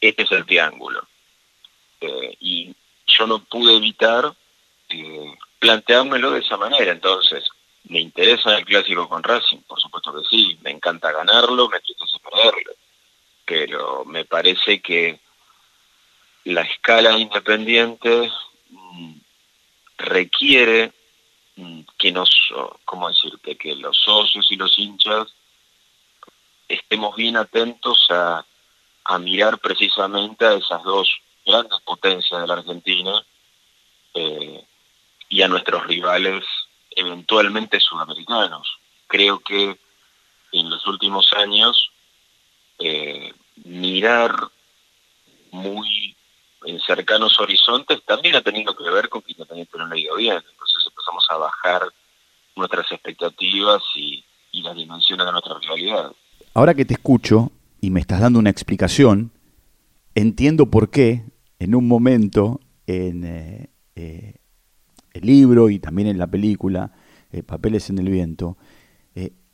Este 0.00 0.22
es 0.22 0.32
el 0.32 0.46
triángulo. 0.46 1.06
Eh, 2.00 2.36
y 2.40 2.74
yo 3.06 3.26
no 3.26 3.40
pude 3.44 3.76
evitar 3.76 4.32
eh, 4.88 5.34
planteármelo 5.58 6.30
de 6.30 6.40
esa 6.40 6.56
manera. 6.56 6.92
Entonces, 6.92 7.44
¿me 7.84 8.00
interesa 8.00 8.56
el 8.56 8.64
clásico 8.64 9.08
con 9.08 9.22
Racing? 9.22 9.58
Por 9.66 9.80
supuesto 9.80 10.12
que 10.12 10.28
sí. 10.28 10.58
Me 10.62 10.70
encanta 10.70 11.12
ganarlo, 11.12 11.68
me 11.68 11.80
tristeza 11.80 12.18
perderlo. 12.18 12.72
Pero 13.44 14.04
me 14.04 14.24
parece 14.24 14.80
que 14.80 15.20
la 16.44 16.62
escala 16.62 17.18
independiente 17.18 18.30
mm, 18.70 19.14
requiere 19.98 20.92
mm, 21.56 21.80
que 21.98 22.12
nos, 22.12 22.30
¿cómo 22.84 23.08
decirte? 23.08 23.56
Que 23.56 23.74
los 23.74 23.98
socios 23.98 24.50
y 24.50 24.56
los 24.56 24.78
hinchas 24.78 25.34
estemos 26.68 27.14
bien 27.16 27.36
atentos 27.36 28.06
a, 28.10 28.44
a 29.04 29.18
mirar 29.18 29.58
precisamente 29.58 30.46
a 30.46 30.54
esas 30.54 30.82
dos 30.82 31.10
grandes 31.44 31.80
potencias 31.80 32.40
de 32.40 32.46
la 32.46 32.54
Argentina 32.54 33.24
eh, 34.14 34.64
y 35.28 35.42
a 35.42 35.48
nuestros 35.48 35.86
rivales 35.86 36.44
eventualmente 36.96 37.80
sudamericanos. 37.80 38.78
Creo 39.06 39.40
que 39.40 39.78
en 40.52 40.70
los 40.70 40.86
últimos 40.86 41.32
años 41.32 41.90
eh, 42.78 43.32
mirar 43.64 44.34
muy 45.50 46.16
en 46.64 46.80
cercanos 46.80 47.38
horizontes 47.38 48.02
también 48.04 48.36
ha 48.36 48.42
tenido 48.42 48.74
que 48.76 48.88
ver 48.88 49.08
con 49.08 49.22
que 49.22 49.34
no 49.38 49.86
le 49.86 49.94
ha 49.94 49.98
ido 49.98 50.16
bien. 50.16 50.36
Entonces 50.36 50.84
empezamos 50.86 51.26
a 51.30 51.36
bajar 51.36 51.82
nuestras 52.56 52.90
expectativas 52.92 53.82
y, 53.96 54.24
las 54.62 54.76
dimensiones 54.76 55.24
de 55.24 55.32
nuestra 55.32 55.58
realidad. 55.58 56.12
Ahora 56.52 56.74
que 56.74 56.84
te 56.84 56.94
escucho 56.94 57.50
y 57.80 57.90
me 57.90 58.00
estás 58.00 58.20
dando 58.20 58.38
una 58.38 58.50
explicación, 58.50 59.32
entiendo 60.14 60.66
por 60.66 60.90
qué 60.90 61.24
en 61.58 61.74
un 61.74 61.88
momento 61.88 62.60
en 62.86 63.24
eh, 63.24 63.70
eh, 63.96 64.34
el 65.12 65.26
libro 65.26 65.70
y 65.70 65.78
también 65.78 66.08
en 66.08 66.18
la 66.18 66.26
película, 66.26 66.92
eh, 67.30 67.42
Papeles 67.42 67.90
en 67.90 67.98
el 67.98 68.08
Viento, 68.08 68.56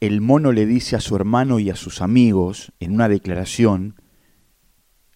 el 0.01 0.21
mono 0.21 0.53
le 0.53 0.65
dice 0.65 0.97
a 0.97 1.01
su 1.01 1.17
hermano 1.17 1.59
y 1.59 1.71
a 1.71 1.77
sus 1.77 2.01
amigos 2.03 2.73
en 2.79 2.95
una 2.95 3.09
declaración, 3.09 4.01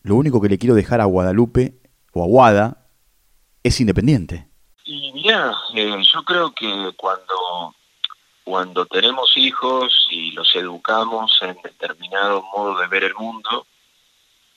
lo 0.02 0.16
único 0.16 0.40
que 0.40 0.48
le 0.48 0.58
quiero 0.58 0.74
dejar 0.74 1.00
a 1.00 1.04
Guadalupe 1.04 1.80
o 2.12 2.24
a 2.24 2.26
Guada 2.26 2.88
es 3.62 3.80
independiente. 3.80 4.48
Y 4.84 5.12
mira, 5.12 5.54
yo 5.72 6.24
creo 6.24 6.52
que 6.52 6.92
cuando, 6.96 7.76
cuando 8.42 8.86
tenemos 8.86 9.36
hijos 9.36 10.08
y 10.10 10.32
los 10.32 10.52
educamos 10.56 11.38
en 11.42 11.56
determinado 11.62 12.42
modo 12.54 12.78
de 12.80 12.88
ver 12.88 13.04
el 13.04 13.14
mundo, 13.14 13.66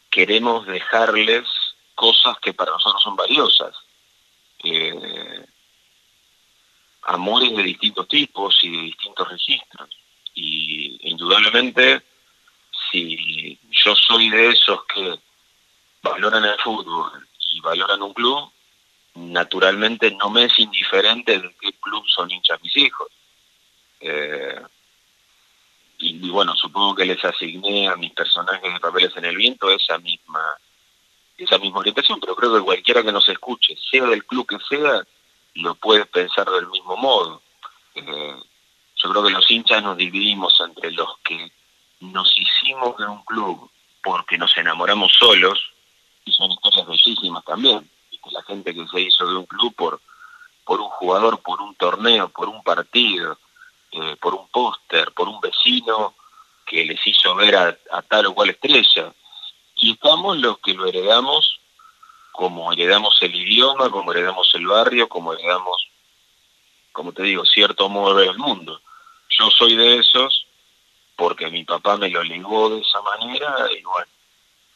queremos 0.09 0.65
dejarles 0.65 1.43
cosas 1.93 2.37
que 2.41 2.53
para 2.53 2.71
nosotros 2.71 3.03
son 3.03 3.15
valiosas. 3.15 3.75
Eh, 4.63 5.45
amores 7.05 7.55
de 7.55 7.63
distintos 7.63 8.07
tipos 8.07 8.57
y 8.63 8.71
de 8.71 8.81
distintos 8.83 9.29
registros. 9.29 9.89
Y 10.33 11.09
indudablemente, 11.09 12.01
si 12.91 13.59
yo 13.71 13.95
soy 13.95 14.29
de 14.29 14.49
esos 14.49 14.83
que 14.85 15.19
valoran 16.01 16.43
el 16.43 16.59
fútbol 16.59 17.27
y 17.39 17.59
valoran 17.61 18.01
un 18.01 18.13
club, 18.13 18.51
naturalmente 19.15 20.11
no 20.11 20.29
me 20.29 20.45
es 20.45 20.59
indiferente 20.59 21.39
de 21.39 21.55
qué 21.59 21.73
club 21.73 22.03
son 22.07 22.31
hinchas 22.31 22.61
mis 22.61 22.75
hijos. 22.77 23.07
Eh, 24.01 24.61
y, 25.97 26.27
y, 26.27 26.29
bueno, 26.29 26.53
supongo 26.55 26.95
que 26.95 27.05
les 27.05 27.23
asigné 27.23 27.87
a 27.87 27.95
mis 27.95 28.11
personajes 28.11 28.73
de 28.73 28.79
papeles 28.79 29.15
en 29.15 29.25
el 29.25 29.37
viento 29.37 29.71
esa 29.71 29.97
misma 29.97 30.41
esa 31.37 31.57
misma 31.57 31.79
orientación, 31.79 32.19
pero 32.19 32.35
creo 32.35 32.55
que 32.55 32.63
cualquiera 32.63 33.03
que 33.03 33.11
nos 33.11 33.27
escuche, 33.27 33.75
sea 33.91 34.05
del 34.05 34.25
club 34.25 34.47
que 34.47 34.57
sea, 34.69 35.05
lo 35.55 35.75
puede 35.75 36.05
pensar 36.05 36.49
del 36.49 36.67
mismo 36.67 36.95
modo. 36.97 37.41
Eh, 37.95 38.35
yo 38.95 39.09
creo 39.09 39.23
que 39.23 39.31
los 39.31 39.49
hinchas 39.49 39.83
nos 39.83 39.97
dividimos 39.97 40.59
entre 40.61 40.91
los 40.91 41.17
que 41.23 41.51
nos 41.99 42.33
hicimos 42.37 42.97
de 42.97 43.05
un 43.05 43.23
club 43.23 43.69
porque 44.03 44.37
nos 44.37 44.55
enamoramos 44.57 45.11
solos, 45.13 45.59
y 46.23 46.31
son 46.31 46.51
historias 46.51 46.87
bellísimas 46.87 47.43
también, 47.43 47.89
la 48.31 48.43
gente 48.43 48.73
que 48.73 48.87
se 48.87 49.01
hizo 49.01 49.25
de 49.25 49.35
un 49.35 49.45
club 49.45 49.73
por, 49.75 50.01
por 50.63 50.79
un 50.79 50.89
jugador, 50.89 51.39
por 51.41 51.61
un 51.61 51.75
torneo, 51.75 52.29
por 52.29 52.49
un 52.49 52.63
partido, 52.63 53.37
eh, 53.91 54.15
por 54.19 54.33
un 54.33 54.47
póster, 54.49 55.11
por 55.13 55.27
un 55.27 55.39
vecino 55.39 56.15
que 56.65 56.83
les 56.85 57.05
hizo 57.05 57.35
ver 57.35 57.55
a, 57.55 57.77
a 57.91 58.01
tal 58.01 58.27
o 58.27 58.33
cual 58.33 58.49
estrella 58.49 59.13
y 59.75 59.91
estamos 59.91 60.37
los 60.37 60.57
que 60.59 60.73
lo 60.73 60.87
heredamos 60.87 61.59
como 62.35 62.71
heredamos 62.73 63.17
el 63.21 63.33
idioma, 63.33 63.89
como 63.89 64.11
heredamos 64.11 64.51
el 64.55 64.67
barrio, 64.67 65.07
como 65.07 65.33
heredamos, 65.33 65.89
como 66.91 67.13
te 67.13 67.23
digo, 67.23 67.45
cierto 67.45 67.87
modo 67.89 68.15
de 68.15 68.25
ver 68.25 68.31
el 68.31 68.39
mundo. 68.39 68.81
Yo 69.39 69.49
soy 69.49 69.75
de 69.75 69.99
esos 69.99 70.47
porque 71.15 71.49
mi 71.49 71.63
papá 71.63 71.97
me 71.97 72.09
lo 72.09 72.23
legó 72.23 72.69
de 72.69 72.81
esa 72.81 73.01
manera 73.01 73.55
y 73.71 73.83
bueno, 73.83 74.07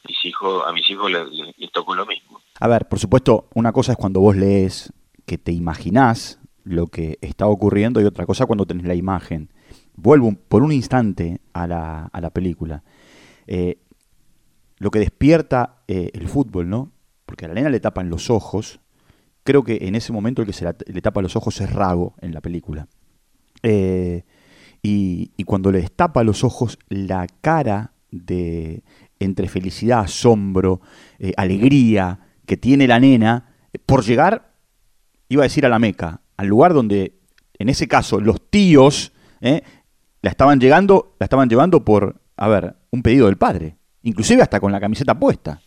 mis 0.08 0.26
hijos, 0.26 0.64
a 0.66 0.72
mis 0.72 0.90
hijos 0.90 1.12
les, 1.12 1.28
les 1.58 1.72
tocó 1.72 1.96
lo 1.96 2.06
mismo. 2.06 2.42
A 2.60 2.68
ver, 2.68 2.88
por 2.88 3.00
supuesto, 3.00 3.48
una 3.54 3.74
cosa 3.74 3.92
es 3.92 3.98
cuando 3.98 4.22
vos 4.22 4.36
lees 4.36 4.94
que 5.26 5.38
te 5.38 5.52
imaginás 5.52 6.40
lo 6.64 6.88
que 6.88 7.18
está 7.22 7.48
ocurriendo 7.48 8.02
y 8.02 8.06
otra 8.06 8.26
cosa 8.26 8.46
cuando 8.46 8.66
tenés 8.66 8.86
la 8.86 8.96
imagen. 8.96 9.50
Vuelvo 9.96 10.34
por 10.48 10.64
un 10.64 10.72
instante 10.72 11.42
a 11.54 11.68
la, 11.68 12.06
a 12.06 12.22
la 12.22 12.30
película. 12.30 12.84
Eh, 13.48 13.80
lo 14.78 14.92
que 14.92 15.00
despierta 15.00 15.82
eh, 15.88 16.12
el 16.14 16.30
fútbol, 16.30 16.70
¿no? 16.70 16.92
Porque 17.30 17.46
a 17.46 17.48
la 17.48 17.54
nena 17.54 17.70
le 17.70 17.80
tapan 17.80 18.10
los 18.10 18.32
ojos. 18.32 18.80
Creo 19.44 19.64
que 19.64 19.78
en 19.82 19.94
ese 19.94 20.12
momento 20.12 20.42
el 20.42 20.48
que 20.48 20.54
se 20.54 20.66
le 20.66 21.02
tapa 21.04 21.22
los 21.22 21.36
ojos 21.36 21.62
es 21.62 21.72
Rago 21.72 22.16
en 22.22 22.34
la 22.34 22.42
película. 22.42 22.88
Eh, 23.62 24.24
y, 24.82 25.30
y, 25.38 25.44
cuando 25.44 25.72
le 25.72 25.80
destapa 25.80 26.24
los 26.24 26.44
ojos, 26.44 26.80
la 26.88 27.28
cara 27.42 27.94
de 28.10 28.82
entre 29.20 29.48
felicidad, 29.48 30.00
asombro, 30.00 30.82
eh, 31.20 31.34
alegría 31.38 32.20
que 32.48 32.58
tiene 32.58 32.88
la 32.88 33.00
nena 33.00 33.54
por 33.86 34.04
llegar, 34.04 34.56
iba 35.28 35.44
a 35.44 35.46
decir 35.46 35.68
a 35.68 35.70
la 35.70 35.78
Meca, 35.78 36.22
al 36.36 36.48
lugar 36.48 36.74
donde, 36.74 37.20
en 37.60 37.70
ese 37.70 37.88
caso, 37.88 38.20
los 38.20 38.50
tíos 38.50 39.12
la 39.40 39.62
estaban 40.32 40.60
llegando, 40.60 41.16
la 41.20 41.26
estaban 41.26 41.48
llevando 41.48 41.86
por, 41.86 42.20
a 42.38 42.48
ver, 42.48 42.76
un 42.90 43.04
pedido 43.04 43.28
del 43.28 43.38
padre 43.38 43.76
inclusive 44.04 44.42
hasta 44.42 44.60
con 44.60 44.72
la 44.72 44.80
camiseta 44.80 45.18
puesta. 45.18 45.62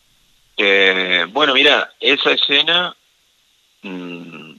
Eh, 0.56 1.26
bueno, 1.30 1.54
mira, 1.54 1.94
esa 1.98 2.32
escena 2.32 2.96
mmm, 3.82 4.54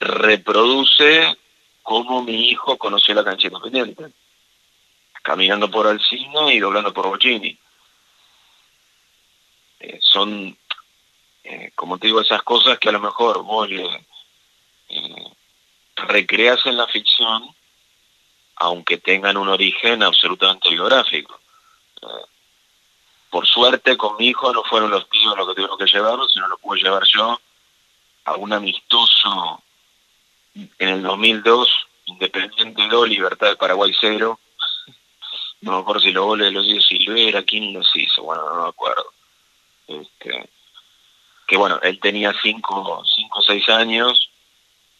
reproduce 0.00 1.36
cómo 1.82 2.22
mi 2.22 2.50
hijo 2.50 2.76
conoció 2.76 3.14
la 3.14 3.24
cancha 3.24 3.48
independiente, 3.48 4.12
caminando 5.22 5.70
por 5.70 5.86
Alcina 5.86 6.52
y 6.52 6.58
doblando 6.58 6.92
por 6.92 7.08
Bocini. 7.08 7.58
Eh, 9.80 9.98
son, 10.02 10.56
eh, 11.44 11.70
como 11.74 11.98
te 11.98 12.08
digo, 12.08 12.20
esas 12.20 12.42
cosas 12.42 12.78
que 12.78 12.88
a 12.88 12.92
lo 12.92 13.00
mejor 13.00 13.42
vos 13.42 13.68
le 13.70 14.06
eh, 14.88 15.24
recreas 15.96 16.64
en 16.66 16.76
la 16.76 16.86
ficción, 16.88 17.54
aunque 18.56 18.98
tengan 18.98 19.36
un 19.36 19.48
origen 19.48 20.02
absolutamente 20.02 20.68
biográfico. 20.70 21.40
Por 23.30 23.46
suerte 23.46 23.96
con 23.96 24.16
mi 24.16 24.28
hijo 24.28 24.52
no 24.52 24.62
fueron 24.64 24.90
los 24.90 25.08
tíos 25.10 25.36
los 25.36 25.48
que 25.48 25.54
tuvieron 25.54 25.78
que 25.78 25.86
llevarlo, 25.86 26.26
sino 26.28 26.48
lo 26.48 26.58
pude 26.58 26.80
llevar 26.80 27.02
yo 27.12 27.38
a 28.24 28.36
un 28.36 28.52
amistoso 28.52 29.62
en 30.54 30.88
el 30.88 31.02
2002, 31.02 31.68
Independiente 32.06 32.88
2, 32.88 33.08
Libertad 33.08 33.48
de 33.48 33.56
Paraguay 33.56 33.92
0. 34.00 34.38
No 35.60 35.72
me 35.72 35.78
acuerdo 35.78 36.00
si 36.00 36.12
los 36.12 36.24
goles 36.24 36.52
los 36.52 36.66
hizo 36.66 36.80
Silvera, 36.80 37.42
quién 37.42 37.72
los 37.72 37.90
hizo, 37.94 38.22
bueno, 38.22 38.48
no 38.48 38.62
me 38.62 38.68
acuerdo. 38.68 39.12
Este, 39.86 40.48
que 41.46 41.56
bueno, 41.56 41.80
él 41.82 41.98
tenía 42.00 42.34
cinco, 42.42 43.02
cinco 43.14 43.40
o 43.40 43.42
seis 43.42 43.68
años 43.68 44.30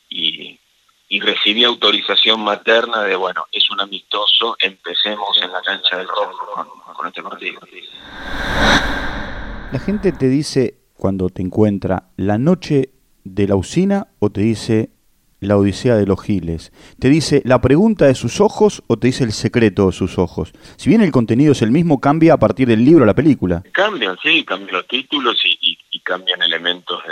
y, 0.09 0.59
y 1.09 1.21
recibí 1.21 1.65
autorización 1.65 2.41
materna 2.41 3.03
de, 3.03 3.17
bueno, 3.17 3.47
es 3.51 3.71
un 3.71 3.81
amistoso, 3.81 4.57
empecemos 4.61 5.41
en 5.43 5.51
la 5.51 5.63
cancha 5.63 5.97
del 5.97 6.07
rojo 6.07 6.69
con, 6.95 7.07
este 7.07 7.23
partido. 7.23 7.61
La 9.73 9.79
gente 9.79 10.13
te 10.13 10.29
dice 10.29 10.75
cuando 10.95 11.31
te 11.31 11.43
encuentra 11.43 12.11
la 12.17 12.39
noche 12.39 12.91
de 13.25 13.47
la 13.49 13.57
usina 13.57 14.09
o 14.19 14.31
te 14.31 14.41
dice 14.43 14.91
la 15.41 15.57
odisea 15.57 15.95
de 15.95 16.07
los 16.07 16.21
giles. 16.23 16.73
Te 16.99 17.09
dice 17.09 17.43
la 17.45 17.61
pregunta 17.61 18.07
de 18.07 18.15
sus 18.15 18.41
ojos 18.41 18.83
o 18.89 18.99
te 18.99 19.07
dice 19.07 19.25
el 19.25 19.33
secreto 19.33 19.87
de 19.87 19.93
sus 19.93 20.19
ojos. 20.19 20.53
Si 20.77 20.89
bien 20.91 21.01
el 21.01 21.13
contenido 21.13 21.53
es 21.53 21.63
el 21.63 21.71
mismo, 21.71 22.01
cambia 22.01 22.35
a 22.35 22.39
partir 22.39 22.67
del 22.67 22.85
libro 22.85 23.05
a 23.05 23.07
la 23.07 23.15
película. 23.15 23.63
Cambian, 23.73 24.19
sí, 24.23 24.45
cambian 24.45 24.77
los 24.77 24.89
títulos 24.89 25.41
y, 25.45 25.79
cambian 26.03 26.41
elementos 26.41 27.03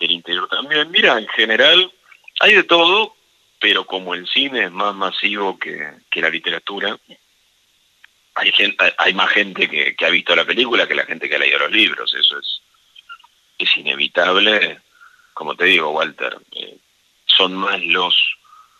del 0.00 0.10
interior 0.10 0.48
también. 0.48 0.90
Mira, 0.90 1.18
en 1.18 1.28
general 1.28 1.92
hay 2.40 2.54
de 2.54 2.62
todo, 2.62 3.14
pero 3.62 3.86
como 3.86 4.12
el 4.12 4.26
cine 4.26 4.64
es 4.64 4.72
más 4.72 4.92
masivo 4.92 5.56
que, 5.56 5.92
la 6.16 6.28
literatura, 6.28 6.98
hay, 8.34 8.50
gente, 8.50 8.92
hay 8.98 9.14
más 9.14 9.30
gente 9.30 9.70
que, 9.70 10.04
ha 10.04 10.10
visto 10.10 10.34
la 10.34 10.44
película 10.44 10.88
que 10.88 10.96
la 10.96 11.06
gente 11.06 11.28
que 11.28 11.36
ha 11.36 11.38
leído 11.38 11.60
los 11.60 11.70
libros. 11.70 12.12
Eso 12.12 12.40
es, 12.40 12.60
es 13.58 13.76
inevitable. 13.76 14.80
Como 15.32 15.54
te 15.54 15.66
digo, 15.66 15.90
Walter, 15.90 16.38
eh, 16.50 16.76
son 17.24 17.54
más 17.54 17.80
los 17.84 18.16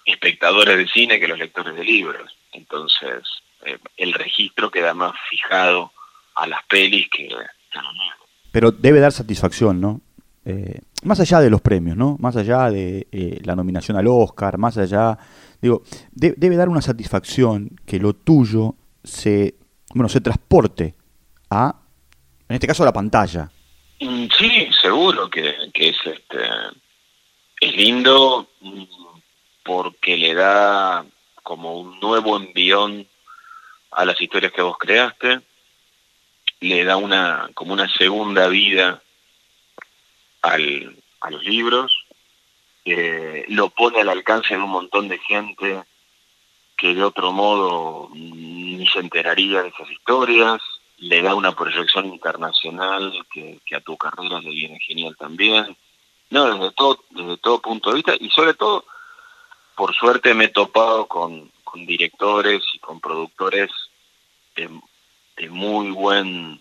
espectadores 0.04 0.76
de 0.76 0.88
cine 0.88 1.20
que 1.20 1.28
los 1.28 1.38
lectores 1.38 1.76
de 1.76 1.84
libros. 1.84 2.36
Entonces, 2.50 3.22
eh, 3.64 3.78
el 3.96 4.12
registro 4.14 4.72
queda 4.72 4.94
más 4.94 5.14
fijado 5.30 5.92
a 6.34 6.48
las 6.48 6.64
pelis 6.64 7.08
que 7.08 7.28
a 7.28 7.82
los 7.82 7.92
libros. 7.92 8.28
Pero 8.50 8.72
debe 8.72 8.98
dar 8.98 9.12
satisfacción, 9.12 9.80
¿no? 9.80 10.00
Eh, 10.44 10.80
más 11.04 11.20
allá 11.20 11.40
de 11.40 11.50
los 11.50 11.60
premios, 11.60 11.96
¿no? 11.96 12.16
Más 12.18 12.36
allá 12.36 12.70
de 12.70 13.06
eh, 13.12 13.40
la 13.44 13.54
nominación 13.54 13.96
al 13.96 14.08
Oscar, 14.08 14.58
más 14.58 14.76
allá, 14.76 15.16
digo, 15.60 15.82
debe 16.12 16.56
dar 16.56 16.68
una 16.68 16.82
satisfacción 16.82 17.70
que 17.86 17.98
lo 17.98 18.12
tuyo 18.12 18.74
se, 19.04 19.54
bueno, 19.94 20.08
se 20.08 20.20
transporte 20.20 20.94
a, 21.50 21.76
en 22.48 22.54
este 22.54 22.66
caso, 22.66 22.82
a 22.82 22.86
la 22.86 22.92
pantalla. 22.92 23.50
Mm, 24.00 24.26
sí, 24.36 24.68
seguro 24.80 25.30
que, 25.30 25.48
es 25.72 25.96
este, 26.04 26.38
es 27.60 27.76
lindo 27.76 28.48
mm, 28.60 28.82
porque 29.64 30.16
le 30.16 30.34
da 30.34 31.04
como 31.44 31.78
un 31.78 32.00
nuevo 32.00 32.36
envión 32.36 33.06
a 33.92 34.04
las 34.04 34.20
historias 34.20 34.52
que 34.52 34.62
vos 34.62 34.76
creaste, 34.78 35.40
le 36.60 36.84
da 36.84 36.96
una 36.96 37.50
como 37.54 37.72
una 37.72 37.88
segunda 37.88 38.48
vida 38.48 39.02
al, 40.42 41.02
a 41.20 41.30
los 41.30 41.44
libros, 41.44 42.04
eh, 42.84 43.44
lo 43.48 43.70
pone 43.70 44.00
al 44.00 44.08
alcance 44.08 44.54
de 44.54 44.60
un 44.60 44.70
montón 44.70 45.08
de 45.08 45.18
gente 45.18 45.82
que 46.76 46.94
de 46.94 47.04
otro 47.04 47.30
modo 47.32 48.10
ni 48.12 48.84
se 48.88 48.98
enteraría 48.98 49.62
de 49.62 49.68
esas 49.68 49.88
historias, 49.90 50.60
le 50.96 51.22
da 51.22 51.34
una 51.34 51.52
proyección 51.52 52.06
internacional 52.06 53.26
que, 53.32 53.60
a 53.74 53.80
tu 53.80 53.96
carrera 53.96 54.40
le 54.40 54.50
viene 54.50 54.80
genial 54.80 55.16
también. 55.16 55.76
No, 56.30 56.52
desde 56.52 56.72
todo, 56.72 57.04
desde 57.10 57.36
todo 57.38 57.62
punto 57.62 57.90
de 57.90 57.96
vista 57.96 58.14
y 58.18 58.30
sobre 58.30 58.54
todo, 58.54 58.84
por 59.76 59.94
suerte 59.94 60.34
me 60.34 60.44
he 60.44 60.48
topado 60.48 61.06
con, 61.06 61.52
con 61.62 61.86
directores 61.86 62.62
y 62.74 62.78
con 62.78 63.00
productores 63.00 63.70
de, 64.56 64.68
de 65.36 65.50
muy 65.50 65.90
buen 65.90 66.60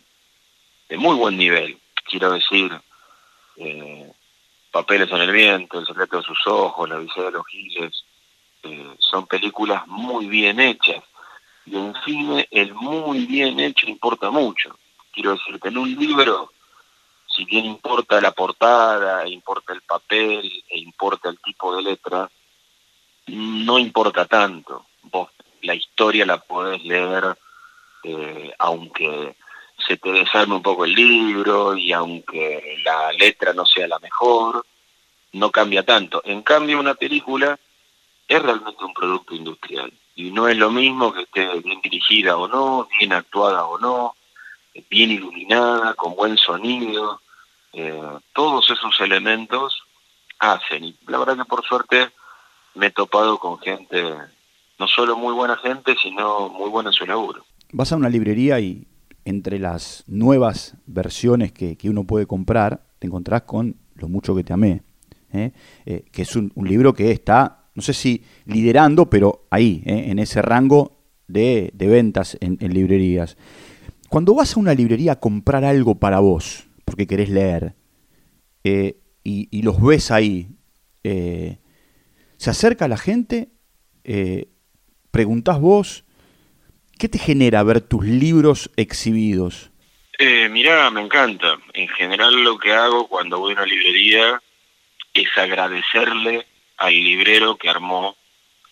de 0.90 0.98
muy 0.98 1.16
buen 1.16 1.38
nivel. 1.38 1.80
Quiero 2.06 2.32
decir, 2.32 2.80
eh, 3.58 4.12
Papeles 4.72 5.12
en 5.12 5.18
el 5.18 5.32
viento, 5.32 5.80
El 5.80 5.86
secreto 5.86 6.18
de 6.18 6.24
sus 6.24 6.48
ojos, 6.48 6.90
La 6.90 6.98
visera 6.98 7.26
de 7.26 7.32
los 7.32 7.48
giles, 7.48 8.06
eh, 8.64 8.96
son 9.00 9.28
películas 9.28 9.86
muy 9.88 10.28
bien 10.28 10.60
hechas. 10.60 11.04
Y 11.66 11.76
en 11.76 11.94
cine 12.06 12.48
el 12.52 12.74
muy 12.74 13.26
bien 13.26 13.60
hecho 13.60 13.88
importa 13.88 14.32
mucho. 14.32 14.78
Quiero 15.12 15.32
decir 15.32 15.60
que 15.60 15.68
en 15.68 15.78
un 15.78 15.94
libro, 15.94 16.52
si 17.28 17.46
bien 17.46 17.66
importa 17.66 18.22
la 18.22 18.32
portada, 18.32 19.28
importa 19.28 19.74
el 19.74 19.82
papel 19.82 20.64
e 20.70 20.80
importa 20.80 21.30
el 21.30 21.40
tipo 21.40 21.76
de 21.76 21.84
letra, 21.84 22.30
no 23.28 23.78
importa 23.78 24.26
tanto. 24.26 24.86
Vos 25.04 25.30
la 25.62 25.76
historia 25.76 26.26
la 26.26 26.40
podés 26.40 26.84
leer 26.84 27.38
eh, 28.04 28.54
aunque 28.58 29.36
se 29.86 29.98
te 29.98 30.12
desarme 30.12 30.56
un 30.56 30.62
poco 30.62 30.86
el 30.86 30.94
libro 30.94 31.76
y 31.76 31.92
aunque 31.92 32.78
la 32.84 33.12
letra 33.14 33.54
no 33.54 33.66
sea 33.66 33.88
la 33.88 34.00
mejor, 34.00 34.66
no 35.34 35.52
cambia 35.52 35.84
tanto. 35.84 36.22
En 36.26 36.42
cambio, 36.42 36.80
una 36.80 36.96
película 36.96 37.60
es 38.28 38.42
realmente 38.42 38.84
un 38.84 38.94
producto 38.94 39.36
industrial 39.36 39.92
y 40.16 40.32
no 40.32 40.48
es 40.48 40.58
lo 40.58 40.70
mismo 40.70 41.14
que 41.14 41.24
esté 41.24 41.60
bien 41.60 41.82
dirigida 41.82 42.38
o 42.38 42.48
no, 42.48 42.88
bien 43.00 43.14
actuada 43.14 43.66
o 43.66 43.80
no, 43.80 44.16
bien 44.90 45.12
iluminada, 45.12 45.94
con 45.94 46.16
buen 46.16 46.38
sonido. 46.38 47.22
Eh, 47.74 48.02
todos 48.34 48.70
esos 48.70 49.00
elementos 49.00 49.82
hacen. 50.40 50.84
Y 50.86 50.98
la 51.08 51.20
verdad 51.20 51.38
que 51.38 51.46
por 51.46 51.66
suerte 51.66 52.10
me 52.76 52.88
he 52.88 52.92
topado 52.92 53.38
con 53.38 53.60
gente, 53.60 54.04
no 54.80 54.88
solo 54.88 55.16
muy 55.16 55.34
buena 55.34 55.58
gente, 55.58 55.96
sino 56.02 56.50
muy 56.50 56.70
buena 56.70 56.90
en 56.90 56.94
su 56.94 57.06
laburo. 57.06 57.46
Vas 57.72 57.92
a 57.92 57.96
una 57.96 58.10
librería 58.10 58.60
y 58.60 58.86
entre 59.26 59.60
las 59.60 60.04
nuevas 60.08 60.76
versiones 60.86 61.52
que, 61.52 61.78
uno 61.86 62.06
puede 62.06 62.26
comprar, 62.26 62.86
te 63.00 63.08
encontrás 63.08 63.44
con 63.44 63.76
Lo 63.96 64.08
mucho 64.08 64.36
que 64.36 64.44
te 64.44 64.54
amé, 64.54 64.82
¿eh? 65.32 65.52
Eh, 65.86 66.06
que 66.12 66.24
es 66.24 66.36
un, 66.36 66.52
libro 66.56 66.94
que 66.94 67.12
está, 67.12 67.66
no 67.76 67.82
sé 67.82 67.94
si 67.94 68.24
liderando, 68.46 69.10
pero 69.10 69.46
ahí, 69.50 69.84
¿eh? 69.86 70.06
en 70.08 70.20
ese 70.20 70.42
rango 70.42 70.98
de, 71.28 71.72
ventas 71.78 72.38
en, 72.42 72.58
librerías. 72.74 73.38
Cuando 74.10 74.34
vas 74.34 74.56
a 74.56 74.60
una 74.60 74.74
librería 74.74 75.14
a 75.14 75.20
comprar 75.20 75.64
algo 75.64 75.96
para 75.96 76.20
vos, 76.20 76.68
porque 76.84 77.08
querés 77.08 77.30
leer, 77.30 77.76
y, 78.64 78.96
y, 79.24 79.62
los 79.62 79.82
ves 79.82 80.12
ahí, 80.12 80.50
se 81.04 82.50
acerca 82.50 82.88
la 82.88 82.98
gente, 82.98 83.50
preguntás 85.12 85.60
vos, 85.60 86.06
¿Qué 87.02 87.10
te 87.10 87.18
genera 87.18 87.64
ver 87.64 87.82
tus 87.82 88.06
libros 88.06 88.70
exhibidos? 88.76 89.72
Eh, 90.20 90.48
mirá, 90.50 90.88
me 90.92 91.02
encanta. 91.02 91.58
En 91.74 91.88
general 91.88 92.44
lo 92.44 92.60
que 92.60 92.74
hago 92.74 93.08
cuando 93.08 93.40
voy 93.40 93.54
a 93.54 93.56
una 93.56 93.66
librería 93.66 94.40
es 95.12 95.36
agradecerle 95.36 96.46
al 96.78 96.94
librero 96.94 97.56
que 97.56 97.72
armó 97.72 98.16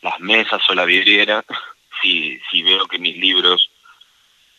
las 0.03 0.19
mesas 0.19 0.61
o 0.69 0.75
la 0.75 0.85
vidriera 0.85 1.43
si, 2.03 2.39
si 2.51 2.61
veo 2.61 2.85
que 2.85 2.99
mis 2.99 3.17
libros 3.17 3.71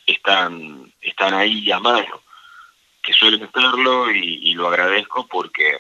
están, 0.05 0.93
ahí 1.17 1.71
a 1.71 1.79
mano, 1.79 2.23
que 3.01 3.13
suelen 3.13 3.45
estarlo 3.45 4.11
y, 4.11 4.53
lo 4.55 4.67
agradezco 4.67 5.29
porque 5.29 5.79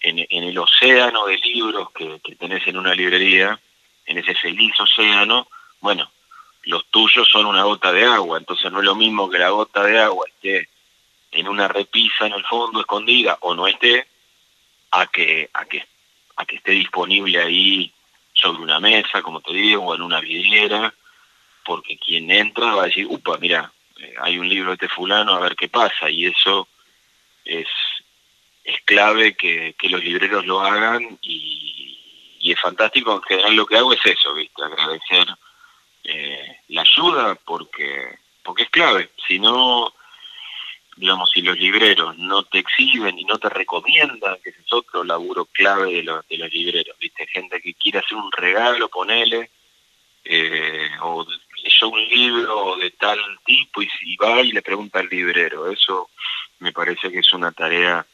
en, 0.00 0.18
el 0.30 0.56
océano 0.56 1.26
de 1.26 1.36
libros 1.36 1.90
que, 1.90 2.20
que 2.24 2.36
tenés 2.36 2.66
en 2.66 2.78
una 2.78 2.94
librería, 2.94 3.60
en 4.06 4.16
ese 4.16 4.34
feliz 4.34 4.72
océano, 4.80 5.46
bueno, 5.78 6.10
los 6.64 6.86
tuyos 6.90 7.28
son 7.28 7.46
una 7.46 7.64
gota 7.64 7.92
de 7.92 8.04
agua, 8.04 8.38
entonces 8.38 8.70
no 8.70 8.78
es 8.78 8.84
lo 8.84 8.94
mismo 8.94 9.28
que 9.28 9.38
la 9.38 9.50
gota 9.50 9.82
de 9.84 9.98
agua 9.98 10.26
esté 10.28 10.68
en 11.32 11.48
una 11.48 11.66
repisa 11.68 12.26
en 12.26 12.34
el 12.34 12.44
fondo 12.44 12.80
escondida 12.80 13.38
o 13.40 13.54
no 13.54 13.66
esté 13.66 14.06
a 14.90 15.06
que 15.06 15.50
a 15.52 15.64
que 15.64 15.84
a 16.36 16.44
que 16.44 16.56
esté 16.56 16.72
disponible 16.72 17.40
ahí 17.40 17.92
sobre 18.32 18.62
una 18.62 18.80
mesa, 18.80 19.22
como 19.22 19.40
te 19.40 19.52
digo, 19.52 19.84
o 19.84 19.94
en 19.94 20.02
una 20.02 20.20
vidriera, 20.20 20.94
porque 21.64 21.98
quien 21.98 22.30
entra 22.30 22.74
va 22.74 22.84
a 22.84 22.86
decir, 22.86 23.06
upa, 23.08 23.36
mira, 23.38 23.72
eh, 23.98 24.14
hay 24.20 24.38
un 24.38 24.48
libro 24.48 24.70
de 24.70 24.74
este 24.74 24.88
fulano, 24.88 25.34
a 25.34 25.40
ver 25.40 25.54
qué 25.54 25.68
pasa, 25.68 26.08
y 26.10 26.26
eso 26.26 26.66
es, 27.44 27.68
es 28.64 28.80
clave 28.84 29.36
que, 29.36 29.74
que 29.78 29.88
los 29.88 30.02
libreros 30.02 30.46
lo 30.46 30.60
hagan 30.60 31.18
y, 31.20 31.98
y 32.40 32.52
es 32.52 32.60
fantástico, 32.60 33.14
en 33.14 33.22
general 33.22 33.56
lo 33.56 33.66
que 33.66 33.76
hago 33.76 33.92
es 33.92 34.04
eso, 34.04 34.32
¿viste? 34.34 34.62
agradecer 34.62 35.26
eh, 36.04 36.60
la 36.68 36.82
ayuda 36.82 37.34
porque, 37.44 38.18
porque 38.42 38.64
es 38.64 38.70
clave. 38.70 39.10
Si 39.26 39.38
no, 39.38 39.92
digamos, 40.96 41.30
si 41.30 41.42
los 41.42 41.58
libreros 41.58 42.16
no 42.18 42.44
te 42.44 42.58
exhiben 42.58 43.18
y 43.18 43.24
no 43.24 43.38
te 43.38 43.48
recomiendan, 43.48 44.38
que 44.42 44.50
ese 44.50 44.60
es 44.60 44.72
otro 44.72 45.04
laburo 45.04 45.46
clave 45.46 45.94
de 45.94 46.02
los, 46.02 46.26
de 46.28 46.38
los 46.38 46.52
libreros, 46.52 46.96
¿viste? 46.98 47.26
Gente 47.26 47.60
que 47.60 47.74
quiere 47.74 48.00
hacer 48.00 48.16
un 48.16 48.32
regalo, 48.32 48.88
ponele, 48.88 49.50
eh, 50.24 50.90
o 51.00 51.26
leyó 51.62 51.88
un 51.88 52.08
libro 52.08 52.76
de 52.76 52.90
tal 52.90 53.18
tipo 53.44 53.82
y 53.82 53.88
si 53.88 54.16
va 54.16 54.40
y 54.40 54.52
le 54.52 54.62
pregunta 54.62 55.00
al 55.00 55.08
librero. 55.08 55.70
Eso 55.70 56.10
me 56.58 56.72
parece 56.72 57.10
que 57.10 57.20
es 57.20 57.32
una 57.32 57.52
tarea 57.52 58.06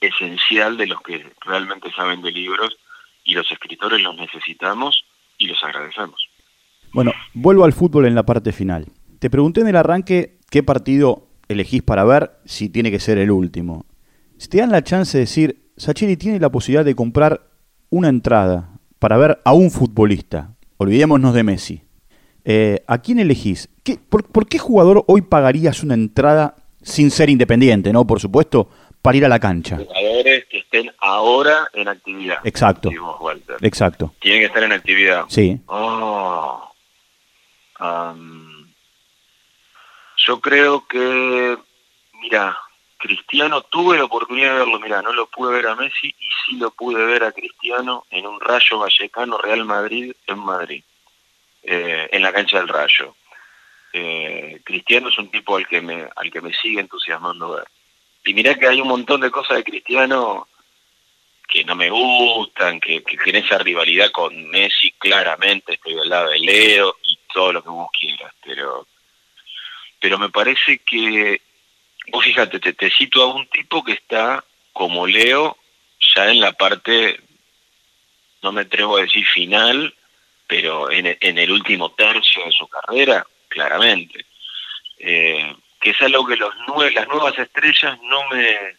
esencial 0.00 0.76
de 0.76 0.86
los 0.86 1.00
que 1.00 1.26
realmente 1.40 1.90
saben 1.92 2.22
de 2.22 2.30
libros 2.30 2.76
y 3.24 3.34
los 3.34 3.50
escritores 3.50 4.00
los 4.02 4.16
necesitamos 4.16 5.04
y 5.38 5.46
los 5.46 5.62
agradecemos. 5.62 6.28
Bueno, 6.94 7.12
vuelvo 7.34 7.64
al 7.64 7.72
fútbol 7.72 8.06
en 8.06 8.14
la 8.14 8.22
parte 8.22 8.52
final. 8.52 8.86
Te 9.18 9.28
pregunté 9.28 9.60
en 9.60 9.66
el 9.66 9.74
arranque 9.74 10.38
qué 10.48 10.62
partido 10.62 11.26
elegís 11.48 11.82
para 11.82 12.04
ver 12.04 12.30
si 12.44 12.68
tiene 12.68 12.92
que 12.92 13.00
ser 13.00 13.18
el 13.18 13.32
último. 13.32 13.84
Si 14.38 14.48
te 14.48 14.58
dan 14.58 14.70
la 14.70 14.84
chance 14.84 15.18
de 15.18 15.24
decir, 15.24 15.70
Sachiri 15.76 16.16
tiene 16.16 16.38
la 16.38 16.50
posibilidad 16.50 16.84
de 16.84 16.94
comprar 16.94 17.48
una 17.90 18.08
entrada 18.08 18.78
para 19.00 19.16
ver 19.16 19.40
a 19.44 19.52
un 19.54 19.72
futbolista, 19.72 20.54
olvidémonos 20.76 21.34
de 21.34 21.42
Messi, 21.42 21.82
eh, 22.44 22.84
¿a 22.86 22.98
quién 22.98 23.18
elegís? 23.18 23.68
por, 24.08 24.46
qué 24.46 24.58
jugador 24.58 25.04
hoy 25.08 25.22
pagarías 25.22 25.82
una 25.82 25.94
entrada 25.94 26.54
sin 26.80 27.10
ser 27.10 27.28
independiente, 27.28 27.92
no? 27.92 28.06
Por 28.06 28.20
supuesto, 28.20 28.68
para 29.02 29.16
ir 29.16 29.24
a 29.24 29.28
la 29.28 29.40
cancha. 29.40 29.78
Jugadores 29.78 30.44
que 30.48 30.58
estén 30.58 30.90
ahora 31.00 31.68
en 31.72 31.88
actividad. 31.88 32.36
Exacto. 32.44 32.90
Exacto. 33.62 34.14
Tienen 34.20 34.42
que 34.42 34.46
estar 34.46 34.62
en 34.62 34.72
actividad. 34.72 35.24
Sí. 35.28 35.60
Oh. 35.66 36.73
Yo 40.16 40.40
creo 40.40 40.86
que, 40.86 41.58
mira, 42.14 42.58
Cristiano 42.98 43.62
tuve 43.62 43.98
la 43.98 44.04
oportunidad 44.04 44.52
de 44.52 44.58
verlo, 44.60 44.80
mira, 44.80 45.02
no 45.02 45.12
lo 45.12 45.26
pude 45.26 45.52
ver 45.52 45.66
a 45.66 45.76
Messi 45.76 46.08
y 46.08 46.26
sí 46.46 46.56
lo 46.56 46.70
pude 46.70 47.04
ver 47.04 47.24
a 47.24 47.32
Cristiano 47.32 48.06
en 48.10 48.26
un 48.26 48.40
Rayo 48.40 48.78
Vallecano 48.78 49.36
Real 49.36 49.64
Madrid 49.64 50.12
en 50.26 50.38
Madrid, 50.38 50.82
eh, 51.62 52.08
en 52.10 52.22
la 52.22 52.32
cancha 52.32 52.58
del 52.58 52.68
Rayo. 52.68 53.14
Eh, 53.92 54.60
Cristiano 54.64 55.10
es 55.10 55.18
un 55.18 55.30
tipo 55.30 55.56
al 55.56 55.68
que 55.68 55.80
me 55.80 56.08
al 56.16 56.30
que 56.30 56.40
me 56.40 56.52
sigue 56.54 56.80
entusiasmando 56.80 57.52
ver. 57.52 57.68
Y 58.24 58.32
mirá 58.32 58.54
que 58.54 58.66
hay 58.66 58.80
un 58.80 58.88
montón 58.88 59.20
de 59.20 59.30
cosas 59.30 59.58
de 59.58 59.64
Cristiano 59.64 60.48
que 61.46 61.62
no 61.64 61.74
me 61.74 61.90
gustan, 61.90 62.80
que, 62.80 63.04
que 63.04 63.18
tiene 63.18 63.40
esa 63.40 63.58
rivalidad 63.58 64.10
con 64.10 64.48
Messi 64.48 64.92
claramente, 64.92 65.74
estoy 65.74 65.94
del 65.94 66.08
lado 66.08 66.30
de 66.30 66.38
Leo 66.38 66.96
todo 67.34 67.52
lo 67.52 67.62
que 67.62 67.68
vos 67.68 67.90
quieras, 67.98 68.32
pero 68.42 68.86
pero 70.00 70.18
me 70.18 70.30
parece 70.30 70.78
que 70.78 71.42
vos 72.08 72.24
fíjate, 72.24 72.60
te, 72.60 72.72
te 72.72 72.90
cito 72.90 73.22
a 73.22 73.34
un 73.34 73.46
tipo 73.48 73.84
que 73.84 73.92
está 73.92 74.44
como 74.72 75.06
Leo 75.06 75.58
ya 76.14 76.30
en 76.30 76.40
la 76.40 76.52
parte 76.52 77.20
no 78.42 78.52
me 78.52 78.62
atrevo 78.62 78.98
a 78.98 79.02
decir 79.02 79.26
final, 79.26 79.94
pero 80.46 80.90
en, 80.90 81.16
en 81.18 81.38
el 81.38 81.50
último 81.50 81.92
tercio 81.92 82.44
de 82.44 82.52
su 82.52 82.68
carrera, 82.68 83.26
claramente. 83.48 84.26
Eh, 84.98 85.56
que 85.80 85.90
es 85.90 86.02
algo 86.02 86.26
que 86.26 86.36
los 86.36 86.54
las 86.92 87.08
nuevas 87.08 87.38
estrellas 87.38 87.98
no 88.02 88.28
me, 88.28 88.76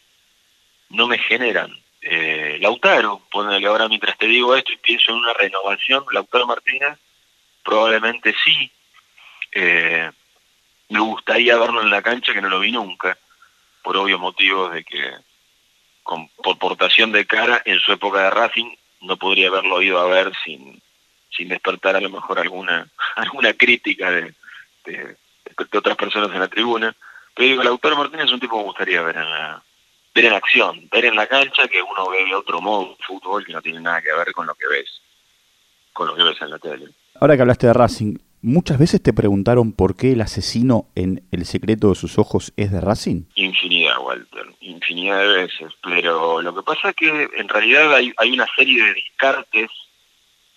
no 0.90 1.08
me 1.08 1.18
generan. 1.18 1.76
Eh, 2.02 2.60
Lautaro, 2.62 3.22
ponele 3.32 3.66
ahora 3.66 3.88
mientras 3.88 4.16
te 4.20 4.28
digo 4.28 4.56
esto 4.56 4.72
y 4.72 4.78
pienso 4.78 5.12
en 5.12 5.18
una 5.18 5.34
renovación, 5.34 6.06
Lautaro 6.12 6.46
Martínez, 6.46 7.00
probablemente 7.66 8.34
sí. 8.44 8.72
Eh, 9.52 10.10
me 10.90 11.00
gustaría 11.00 11.58
verlo 11.58 11.82
en 11.82 11.90
la 11.90 12.02
cancha, 12.02 12.34
que 12.34 12.42
no 12.42 12.48
lo 12.48 12.60
vi 12.60 12.72
nunca, 12.72 13.18
por 13.82 13.98
obvios 13.98 14.20
motivos 14.20 14.72
de 14.72 14.84
que, 14.86 15.12
con, 16.04 16.30
por 16.30 16.58
portación 16.60 17.12
de 17.12 17.26
cara, 17.26 17.62
en 17.66 17.80
su 17.80 17.92
época 17.92 18.22
de 18.22 18.30
Racing, 18.30 18.72
no 19.02 19.18
podría 19.18 19.48
haberlo 19.48 19.82
ido 19.82 20.00
a 20.00 20.08
ver 20.08 20.32
sin, 20.44 20.82
sin 21.36 21.50
despertar 21.50 21.96
a 21.96 22.02
lo 22.02 22.10
mejor 22.10 22.40
alguna, 22.40 22.88
alguna 23.16 23.54
crítica 23.54 24.12
de, 24.12 24.34
de, 24.86 25.18
otras 25.74 25.98
personas 25.98 26.32
en 26.32 26.40
la 26.40 26.48
tribuna. 26.48 26.96
Pero 27.34 27.50
digo, 27.50 27.64
Lautaro 27.64 27.98
Martínez 27.98 28.28
es 28.28 28.32
un 28.32 28.40
tipo 28.40 28.56
que 28.56 28.62
me 28.62 28.70
gustaría 28.70 29.02
ver 29.02 29.18
en 29.18 29.30
la 29.30 29.62
ver 30.14 30.26
en 30.26 30.34
acción, 30.34 30.88
ver 30.90 31.04
en 31.04 31.16
la 31.16 31.28
cancha 31.28 31.68
que 31.68 31.82
uno 31.82 32.10
ve 32.10 32.34
otro 32.34 32.62
modo 32.62 32.96
de 32.98 33.04
fútbol 33.04 33.46
que 33.46 33.52
no 33.52 33.62
tiene 33.62 33.82
nada 33.82 34.02
que 34.02 34.14
ver 34.14 34.32
con 34.32 34.48
lo 34.48 34.56
que 34.56 34.66
ves, 34.66 35.02
con 35.92 36.08
lo 36.08 36.16
que 36.16 36.24
ves 36.24 36.42
en 36.42 36.52
la 36.52 36.58
tele. 36.58 36.88
Ahora 37.20 37.38
que 37.38 37.42
hablaste 37.44 37.68
de 37.68 37.74
Racing, 37.74 38.18
¿muchas 38.42 38.78
veces 38.78 39.02
te 39.02 39.14
preguntaron 39.14 39.72
por 39.72 39.96
qué 39.96 40.12
el 40.12 40.22
asesino 40.22 40.88
en 40.96 41.24
El 41.32 41.46
secreto 41.46 41.88
de 41.90 41.96
sus 41.96 42.20
ojos 42.20 42.52
es 42.58 42.74
de 42.74 42.82
Racing? 42.82 43.24
Infinidad, 43.36 44.00
Walter, 44.00 44.48
infinidad 44.60 45.20
de 45.20 45.28
veces, 45.28 45.72
pero 45.82 46.42
lo 46.42 46.54
que 46.54 46.62
pasa 46.64 46.90
es 46.90 46.96
que 46.98 47.30
en 47.38 47.48
realidad 47.48 47.96
hay, 47.96 48.32
una 48.34 48.46
serie 48.58 48.84
de 48.84 48.94
descartes 48.96 49.70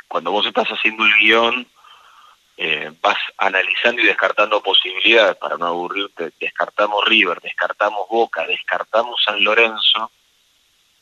cuando 0.09 0.33
vos 0.33 0.47
estás 0.47 0.67
haciendo 0.69 1.05
el 1.05 1.13
guion 1.21 1.67
eh, 2.57 2.91
vas 3.01 3.19
analizando 3.37 4.03
y 4.03 4.07
descartando 4.07 4.61
posibilidades 4.61 5.37
para 5.37 5.57
no 5.57 5.67
aburrirte, 5.67 6.33
descartamos 6.41 7.05
River, 7.05 7.41
descartamos 7.41 8.09
Boca, 8.11 8.45
descartamos 8.49 9.23
San 9.25 9.45
Lorenzo 9.45 10.11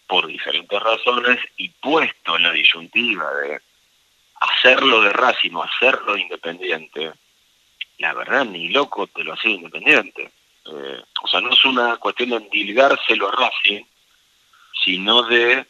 por 0.06 0.26
diferentes 0.26 0.78
razones 0.78 1.38
y 1.56 1.70
puesto 1.70 2.36
en 2.36 2.42
la 2.42 2.52
disyuntiva 2.52 3.32
de 3.36 3.62
hacerlo 4.40 5.00
de 5.00 5.10
Racing 5.10 5.52
o 5.54 5.62
hacerlo 5.62 6.14
de 6.14 6.22
Independiente, 6.22 7.12
la 7.98 8.14
verdad 8.14 8.44
ni 8.44 8.68
loco 8.68 9.06
te 9.06 9.24
lo 9.24 9.32
hacía 9.32 9.52
Independiente. 9.52 10.30
Eh, 10.64 11.02
o 11.22 11.28
sea, 11.28 11.40
no 11.40 11.50
es 11.50 11.64
una 11.64 11.96
cuestión 11.96 12.30
de 12.30 12.36
endilgárselo 12.36 13.28
a 13.28 13.32
Racing, 13.32 13.84
sino 14.84 15.22
de 15.22 15.66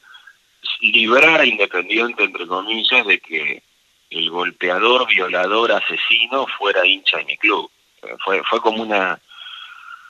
librar 0.80 1.40
a 1.40 1.46
Independiente, 1.46 2.24
entre 2.24 2.46
comillas, 2.46 3.06
de 3.06 3.20
que 3.20 3.62
el 4.10 4.30
golpeador, 4.30 5.06
violador, 5.08 5.72
asesino 5.72 6.46
fuera 6.58 6.86
hincha 6.86 7.18
de 7.18 7.24
mi 7.24 7.36
club. 7.36 7.70
Fue, 8.24 8.42
fue 8.44 8.60
como 8.60 8.82
una 8.82 9.20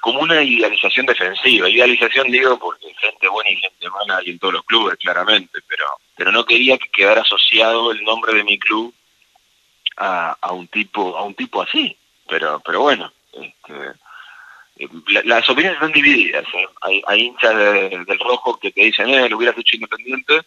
como 0.07 0.21
una 0.21 0.41
idealización 0.41 1.05
defensiva. 1.05 1.69
Idealización 1.69 2.31
digo 2.31 2.57
porque 2.61 2.95
gente 2.95 3.27
buena 3.27 3.51
y 3.51 3.57
gente 3.57 3.91
mala 3.91 4.19
hay 4.19 4.31
en 4.31 4.39
todos 4.39 4.55
los 4.55 4.63
clubes, 4.63 4.97
claramente, 4.99 5.59
pero, 5.67 5.85
pero 6.15 6.31
no 6.31 6.45
quería 6.45 6.79
que 6.79 6.89
quedara 6.91 7.23
asociado 7.23 7.91
el 7.91 8.05
nombre 8.05 8.33
de 8.35 8.45
mi 8.45 8.57
club 8.57 8.95
a, 9.97 10.37
a 10.41 10.53
un 10.53 10.69
tipo, 10.69 11.17
a 11.17 11.25
un 11.25 11.35
tipo 11.35 11.61
así. 11.61 11.97
Pero, 12.29 12.63
pero 12.65 12.83
bueno, 12.83 13.13
este, 13.33 14.85
las 15.25 15.51
opiniones 15.51 15.75
están 15.75 15.91
divididas. 15.91 16.45
¿eh? 16.55 16.69
Hay, 16.83 17.03
hay 17.05 17.21
hinchas 17.23 17.57
del 17.57 18.19
rojo 18.21 18.61
que 18.61 18.71
te 18.71 18.83
dicen, 18.83 19.11
eh, 19.11 19.29
lo 19.29 19.39
hubieras 19.39 19.59
hecho 19.59 19.75
independiente, 19.75 20.41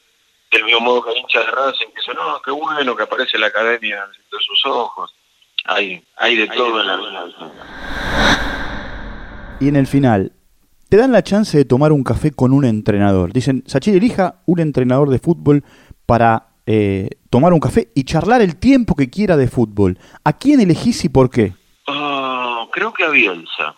del 0.51 0.63
mismo 0.63 0.79
modo 0.79 1.03
que 1.03 1.19
hincha 1.19 1.41
de 1.41 1.51
Racing 1.51 1.87
que 1.87 1.99
dice, 1.99 2.13
no, 2.13 2.41
qué 2.41 2.51
bueno 2.51 2.95
que 2.95 3.03
aparece 3.03 3.37
la 3.37 3.47
academia 3.47 4.05
de 4.07 4.39
sus 4.39 4.65
ojos. 4.67 5.13
Hay, 5.65 6.01
hay 6.15 6.37
de 6.37 6.47
todo 6.47 6.79
en 6.79 6.87
la 6.87 6.95
vida. 6.95 8.68
Y 9.59 9.67
en 9.67 9.75
el 9.75 9.87
final, 9.87 10.31
te 10.89 10.97
dan 10.97 11.11
la 11.11 11.23
chance 11.23 11.57
de 11.57 11.65
tomar 11.65 11.91
un 11.91 12.03
café 12.03 12.31
con 12.31 12.53
un 12.53 12.65
entrenador. 12.65 13.33
Dicen, 13.33 13.63
Sachir, 13.67 13.95
elija 13.95 14.41
un 14.45 14.59
entrenador 14.59 15.09
de 15.09 15.19
fútbol 15.19 15.63
para 16.05 16.47
eh, 16.65 17.09
tomar 17.29 17.51
un 17.51 17.59
café 17.59 17.89
y 17.93 18.05
charlar 18.05 18.41
el 18.41 18.57
tiempo 18.57 18.95
que 18.95 19.09
quiera 19.09 19.35
de 19.35 19.47
fútbol. 19.47 19.99
¿A 20.23 20.33
quién 20.33 20.61
elegís 20.61 21.03
y 21.03 21.09
por 21.09 21.29
qué? 21.29 21.53
Ah, 21.87 22.67
creo 22.71 22.93
que 22.93 23.03
a 23.03 23.09
Bielsa 23.09 23.75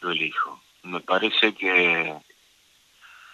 lo 0.00 0.12
elijo. 0.12 0.60
Me 0.84 1.00
parece 1.00 1.54
que, 1.54 2.14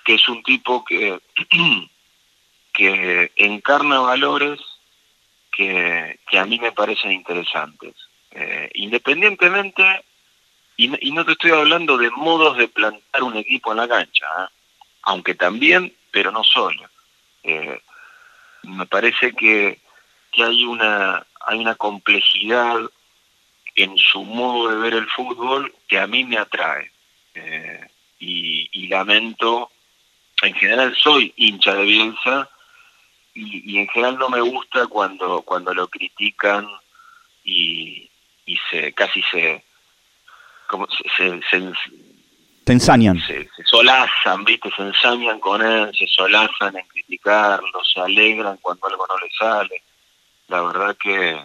que 0.05 0.15
es 0.15 0.29
un 0.29 0.43
tipo 0.43 0.85
que 0.85 1.21
que 2.73 3.31
encarna 3.37 4.01
valores 4.01 4.61
que, 5.57 6.19
a 6.33 6.45
mí 6.45 6.59
me 6.59 6.73
parecen 6.73 7.13
interesantes. 7.13 7.95
Eh, 8.33 8.71
independientemente, 8.75 10.05
y, 10.77 11.13
no 11.13 11.25
te 11.25 11.33
estoy 11.33 11.53
hablando 11.53 11.97
de 11.97 12.11
modos 12.11 12.57
de 12.57 12.69
plantar 12.69 13.23
un 13.23 13.37
equipo 13.37 13.73
en 13.73 13.79
la 13.79 13.89
cancha, 13.89 14.27
¿eh? 14.39 14.49
aunque 15.03 15.35
también, 15.35 15.95
pero 16.11 16.31
no 16.31 16.43
solo. 16.43 16.89
Eh, 17.43 17.81
me 18.63 18.87
parece 18.87 19.33
que, 19.33 19.79
que 20.33 20.43
hay 20.43 20.65
una 20.65 21.27
hay 21.47 21.59
una 21.59 21.75
complejidad 21.75 22.79
en 23.75 23.99
su 23.99 24.25
modo 24.25 24.71
de 24.71 24.77
ver 24.77 24.95
el 24.95 25.09
fútbol 25.11 25.75
que 25.87 25.99
a 25.99 26.07
mí 26.07 26.25
me 26.25 26.39
atrae. 26.39 26.91
y, 28.19 28.69
y, 28.73 28.89
lamento, 28.89 29.71
en 30.43 30.55
general 30.55 30.97
soy 30.97 31.35
hincha 31.37 31.75
de 31.75 31.85
Bielsa, 31.85 32.49
y, 33.35 33.79
en 33.79 33.89
general 33.89 34.19
no 34.19 34.29
me 34.29 34.41
gusta 34.41 34.87
cuando 34.87 35.43
cuando 35.43 35.75
lo 35.75 35.89
critican 35.89 36.67
y, 37.45 38.09
y 38.47 38.59
se 38.71 38.93
casi 38.93 39.23
se 39.31 39.65
como 40.75 40.87
se, 41.17 41.41
se, 41.51 41.73
te 42.65 42.73
ensañan. 42.73 43.21
se, 43.21 43.49
solazan 43.65 44.45
viste 44.45 44.71
se 44.77 44.83
ensañan 44.83 45.39
con 45.39 45.63
él 45.63 45.91
se 45.97 46.07
solazan 46.07 46.77
en 46.77 46.87
criticarlo 46.87 47.81
se 47.85 48.01
alegran 48.01 48.59
cuando 48.61 48.87
algo 48.87 49.07
no 49.07 49.19
le 49.19 49.31
sale. 49.39 49.83
La 50.49 50.63
verdad 50.63 50.97
que 51.01 51.39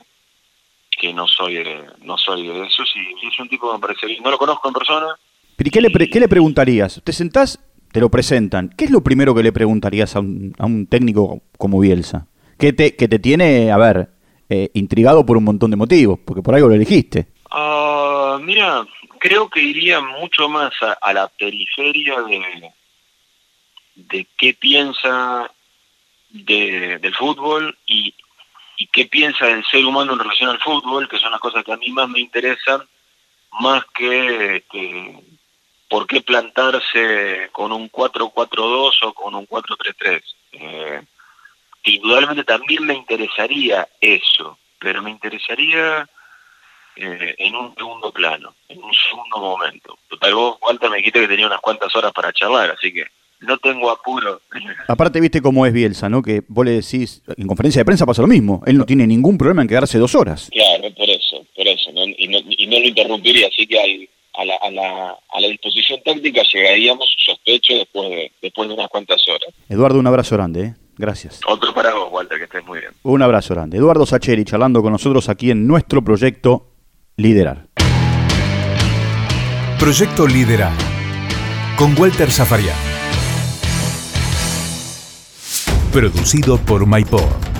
que 0.90 1.14
no 1.14 1.28
soy 1.28 1.56
de, 1.56 1.86
no 2.02 2.18
soy 2.18 2.48
de 2.48 2.66
eso 2.66 2.84
si 2.86 3.00
es 3.00 3.40
un 3.40 3.48
tipo 3.48 3.70
que 3.70 3.78
me 3.78 3.82
parece 3.82 4.20
no 4.22 4.32
lo 4.32 4.38
conozco 4.38 4.68
en 4.68 4.74
persona. 4.74 5.08
Pero 5.56 5.72
qué 5.72 5.82
le, 5.82 6.10
qué 6.10 6.20
le 6.20 6.28
preguntarías? 6.28 7.02
¿Te 7.04 7.14
sentás 7.14 7.60
te 7.92 8.00
lo 8.00 8.10
presentan, 8.10 8.70
¿qué 8.78 8.86
es 8.86 8.92
lo 8.92 9.02
primero 9.02 9.34
que 9.34 9.44
le 9.44 9.52
preguntarías 9.52 10.16
a 10.16 10.20
un, 10.20 10.54
a 10.58 10.66
un 10.66 10.88
técnico 10.88 11.42
como 11.58 11.80
Bielsa? 11.80 12.28
Que 12.58 12.74
te, 12.74 12.96
que 12.96 13.08
te 13.08 13.20
tiene, 13.20 13.72
a 13.72 13.78
ver, 13.78 14.10
eh, 14.50 14.70
intrigado 14.74 15.26
por 15.26 15.38
un 15.38 15.44
montón 15.44 15.72
de 15.72 15.78
motivos, 15.78 16.20
porque 16.26 16.42
por 16.42 16.56
algo 16.56 16.68
lo 16.68 16.76
elegiste. 16.76 17.28
Uh, 17.52 18.40
mira, 18.40 18.86
creo 19.20 19.50
que 19.50 19.62
iría 19.62 20.02
mucho 20.02 20.50
más 20.50 20.74
a, 20.82 21.14
la 21.14 21.28
periferia 21.28 22.22
de, 22.22 22.72
de 23.96 24.28
qué 24.38 24.54
piensa 24.54 25.52
de, 26.30 27.00
del 27.00 27.16
fútbol 27.16 27.78
y, 27.86 28.16
y 28.78 28.88
qué 28.88 29.06
piensa 29.06 29.46
del 29.48 29.66
ser 29.66 29.86
humano 29.86 30.14
en 30.14 30.20
relación 30.20 30.50
al 30.50 30.60
fútbol, 30.60 31.10
que 31.10 31.20
son 31.20 31.32
las 31.32 31.42
cosas 31.42 31.64
que 31.64 31.74
a 31.74 31.78
mí 31.78 31.90
más 31.92 32.10
me 32.10 32.20
interesan, 32.20 32.82
más 33.52 33.84
que, 33.94 34.64
que 34.72 35.20
¿por 35.90 36.08
qué 36.08 36.22
plantarse 36.22 37.50
con 37.52 37.72
un 37.72 37.92
4-4-2 37.92 38.92
o 39.02 39.14
con 39.14 39.36
un 39.36 39.48
4-3-3? 39.48 40.24
Eh, 40.54 41.02
indudablemente 41.84 42.44
también 42.44 42.86
me 42.86 42.94
interesaría 42.94 43.88
eso, 44.00 44.58
pero 44.80 45.02
me 45.02 45.12
interesaría 45.12 46.08
eh, 46.96 47.36
en 47.38 47.56
un 47.56 47.74
segundo 47.76 48.12
plano, 48.12 48.54
en 48.68 48.84
un 48.84 48.94
segundo 48.94 49.38
momento. 49.40 49.98
Total, 50.08 50.34
vos, 50.34 50.58
Walter, 50.62 50.90
me 50.90 50.98
dijiste 50.98 51.22
que 51.22 51.28
tenía 51.28 51.48
unas 51.48 51.62
cuantas 51.62 51.96
horas 51.96 52.12
para 52.14 52.34
charlar, 52.34 52.72
así 52.72 52.94
que 52.94 53.06
no 53.42 53.58
tengo 53.58 53.90
apuro. 53.90 54.42
Aparte, 54.88 55.20
viste 55.20 55.42
cómo 55.42 55.66
es 55.66 55.74
Bielsa, 55.74 56.10
¿no? 56.10 56.22
Que 56.22 56.44
vos 56.48 56.66
le 56.66 56.72
decís, 56.72 57.22
en 57.38 57.48
conferencia 57.48 57.82
de 57.82 57.86
prensa 57.86 58.06
pasa 58.06 58.22
lo 58.22 58.28
mismo. 58.28 58.62
Él 58.66 58.78
no 58.78 58.86
tiene 58.86 59.08
ningún 59.08 59.38
problema 59.38 59.62
en 59.62 59.68
quedarse 59.68 59.98
dos 59.98 60.16
horas. 60.16 60.50
Claro, 60.52 60.94
por 60.96 61.10
eso, 61.10 61.46
por 61.56 61.68
eso. 61.68 61.92
Y, 61.92 62.28
no, 62.28 62.38
y, 62.48 62.68
no, 62.68 62.80
lo 62.80 62.86
interrumpiría, 62.86 63.48
así 63.48 63.66
que 63.66 63.80
hay, 63.80 64.10
a, 64.36 64.46
la, 64.46 64.56
a, 64.56 64.72
la, 64.72 65.18
a 65.30 65.42
la 65.42 65.48
disposición 65.48 66.02
táctica 66.04 66.42
llegaríamos, 66.54 67.16
sospecho, 67.26 67.74
después 67.74 68.10
de, 68.10 68.32
después 68.42 68.68
de 68.68 68.76
unas 68.76 68.90
cuantas 68.90 69.22
horas. 69.28 69.54
Eduardo, 69.70 70.00
un 70.00 70.08
abrazo 70.08 70.36
grande, 70.36 70.62
¿eh? 70.62 70.76
Gracias. 70.98 71.40
Otro 71.48 71.74
para 71.74 71.94
vos, 71.94 72.10
Walter, 72.12 72.38
que 72.38 72.44
estés 72.44 72.66
muy 72.66 72.80
bien. 72.80 72.92
Un 73.04 73.22
abrazo 73.22 73.54
grande. 73.54 73.78
Eduardo 73.78 74.06
Sacheri 74.06 74.44
charlando 74.44 74.82
con 74.82 74.92
nosotros 74.92 75.30
aquí 75.30 75.50
en 75.50 75.66
nuestro 75.66 76.04
proyecto 76.04 76.69
Liderar. 77.20 77.68
Proyecto 79.78 80.26
Liderar. 80.26 80.72
Con 81.76 81.94
Walter 82.00 82.32
Zafarian. 82.32 82.78
Producido 85.92 86.58
por 86.60 86.88
MyPod. 86.88 87.59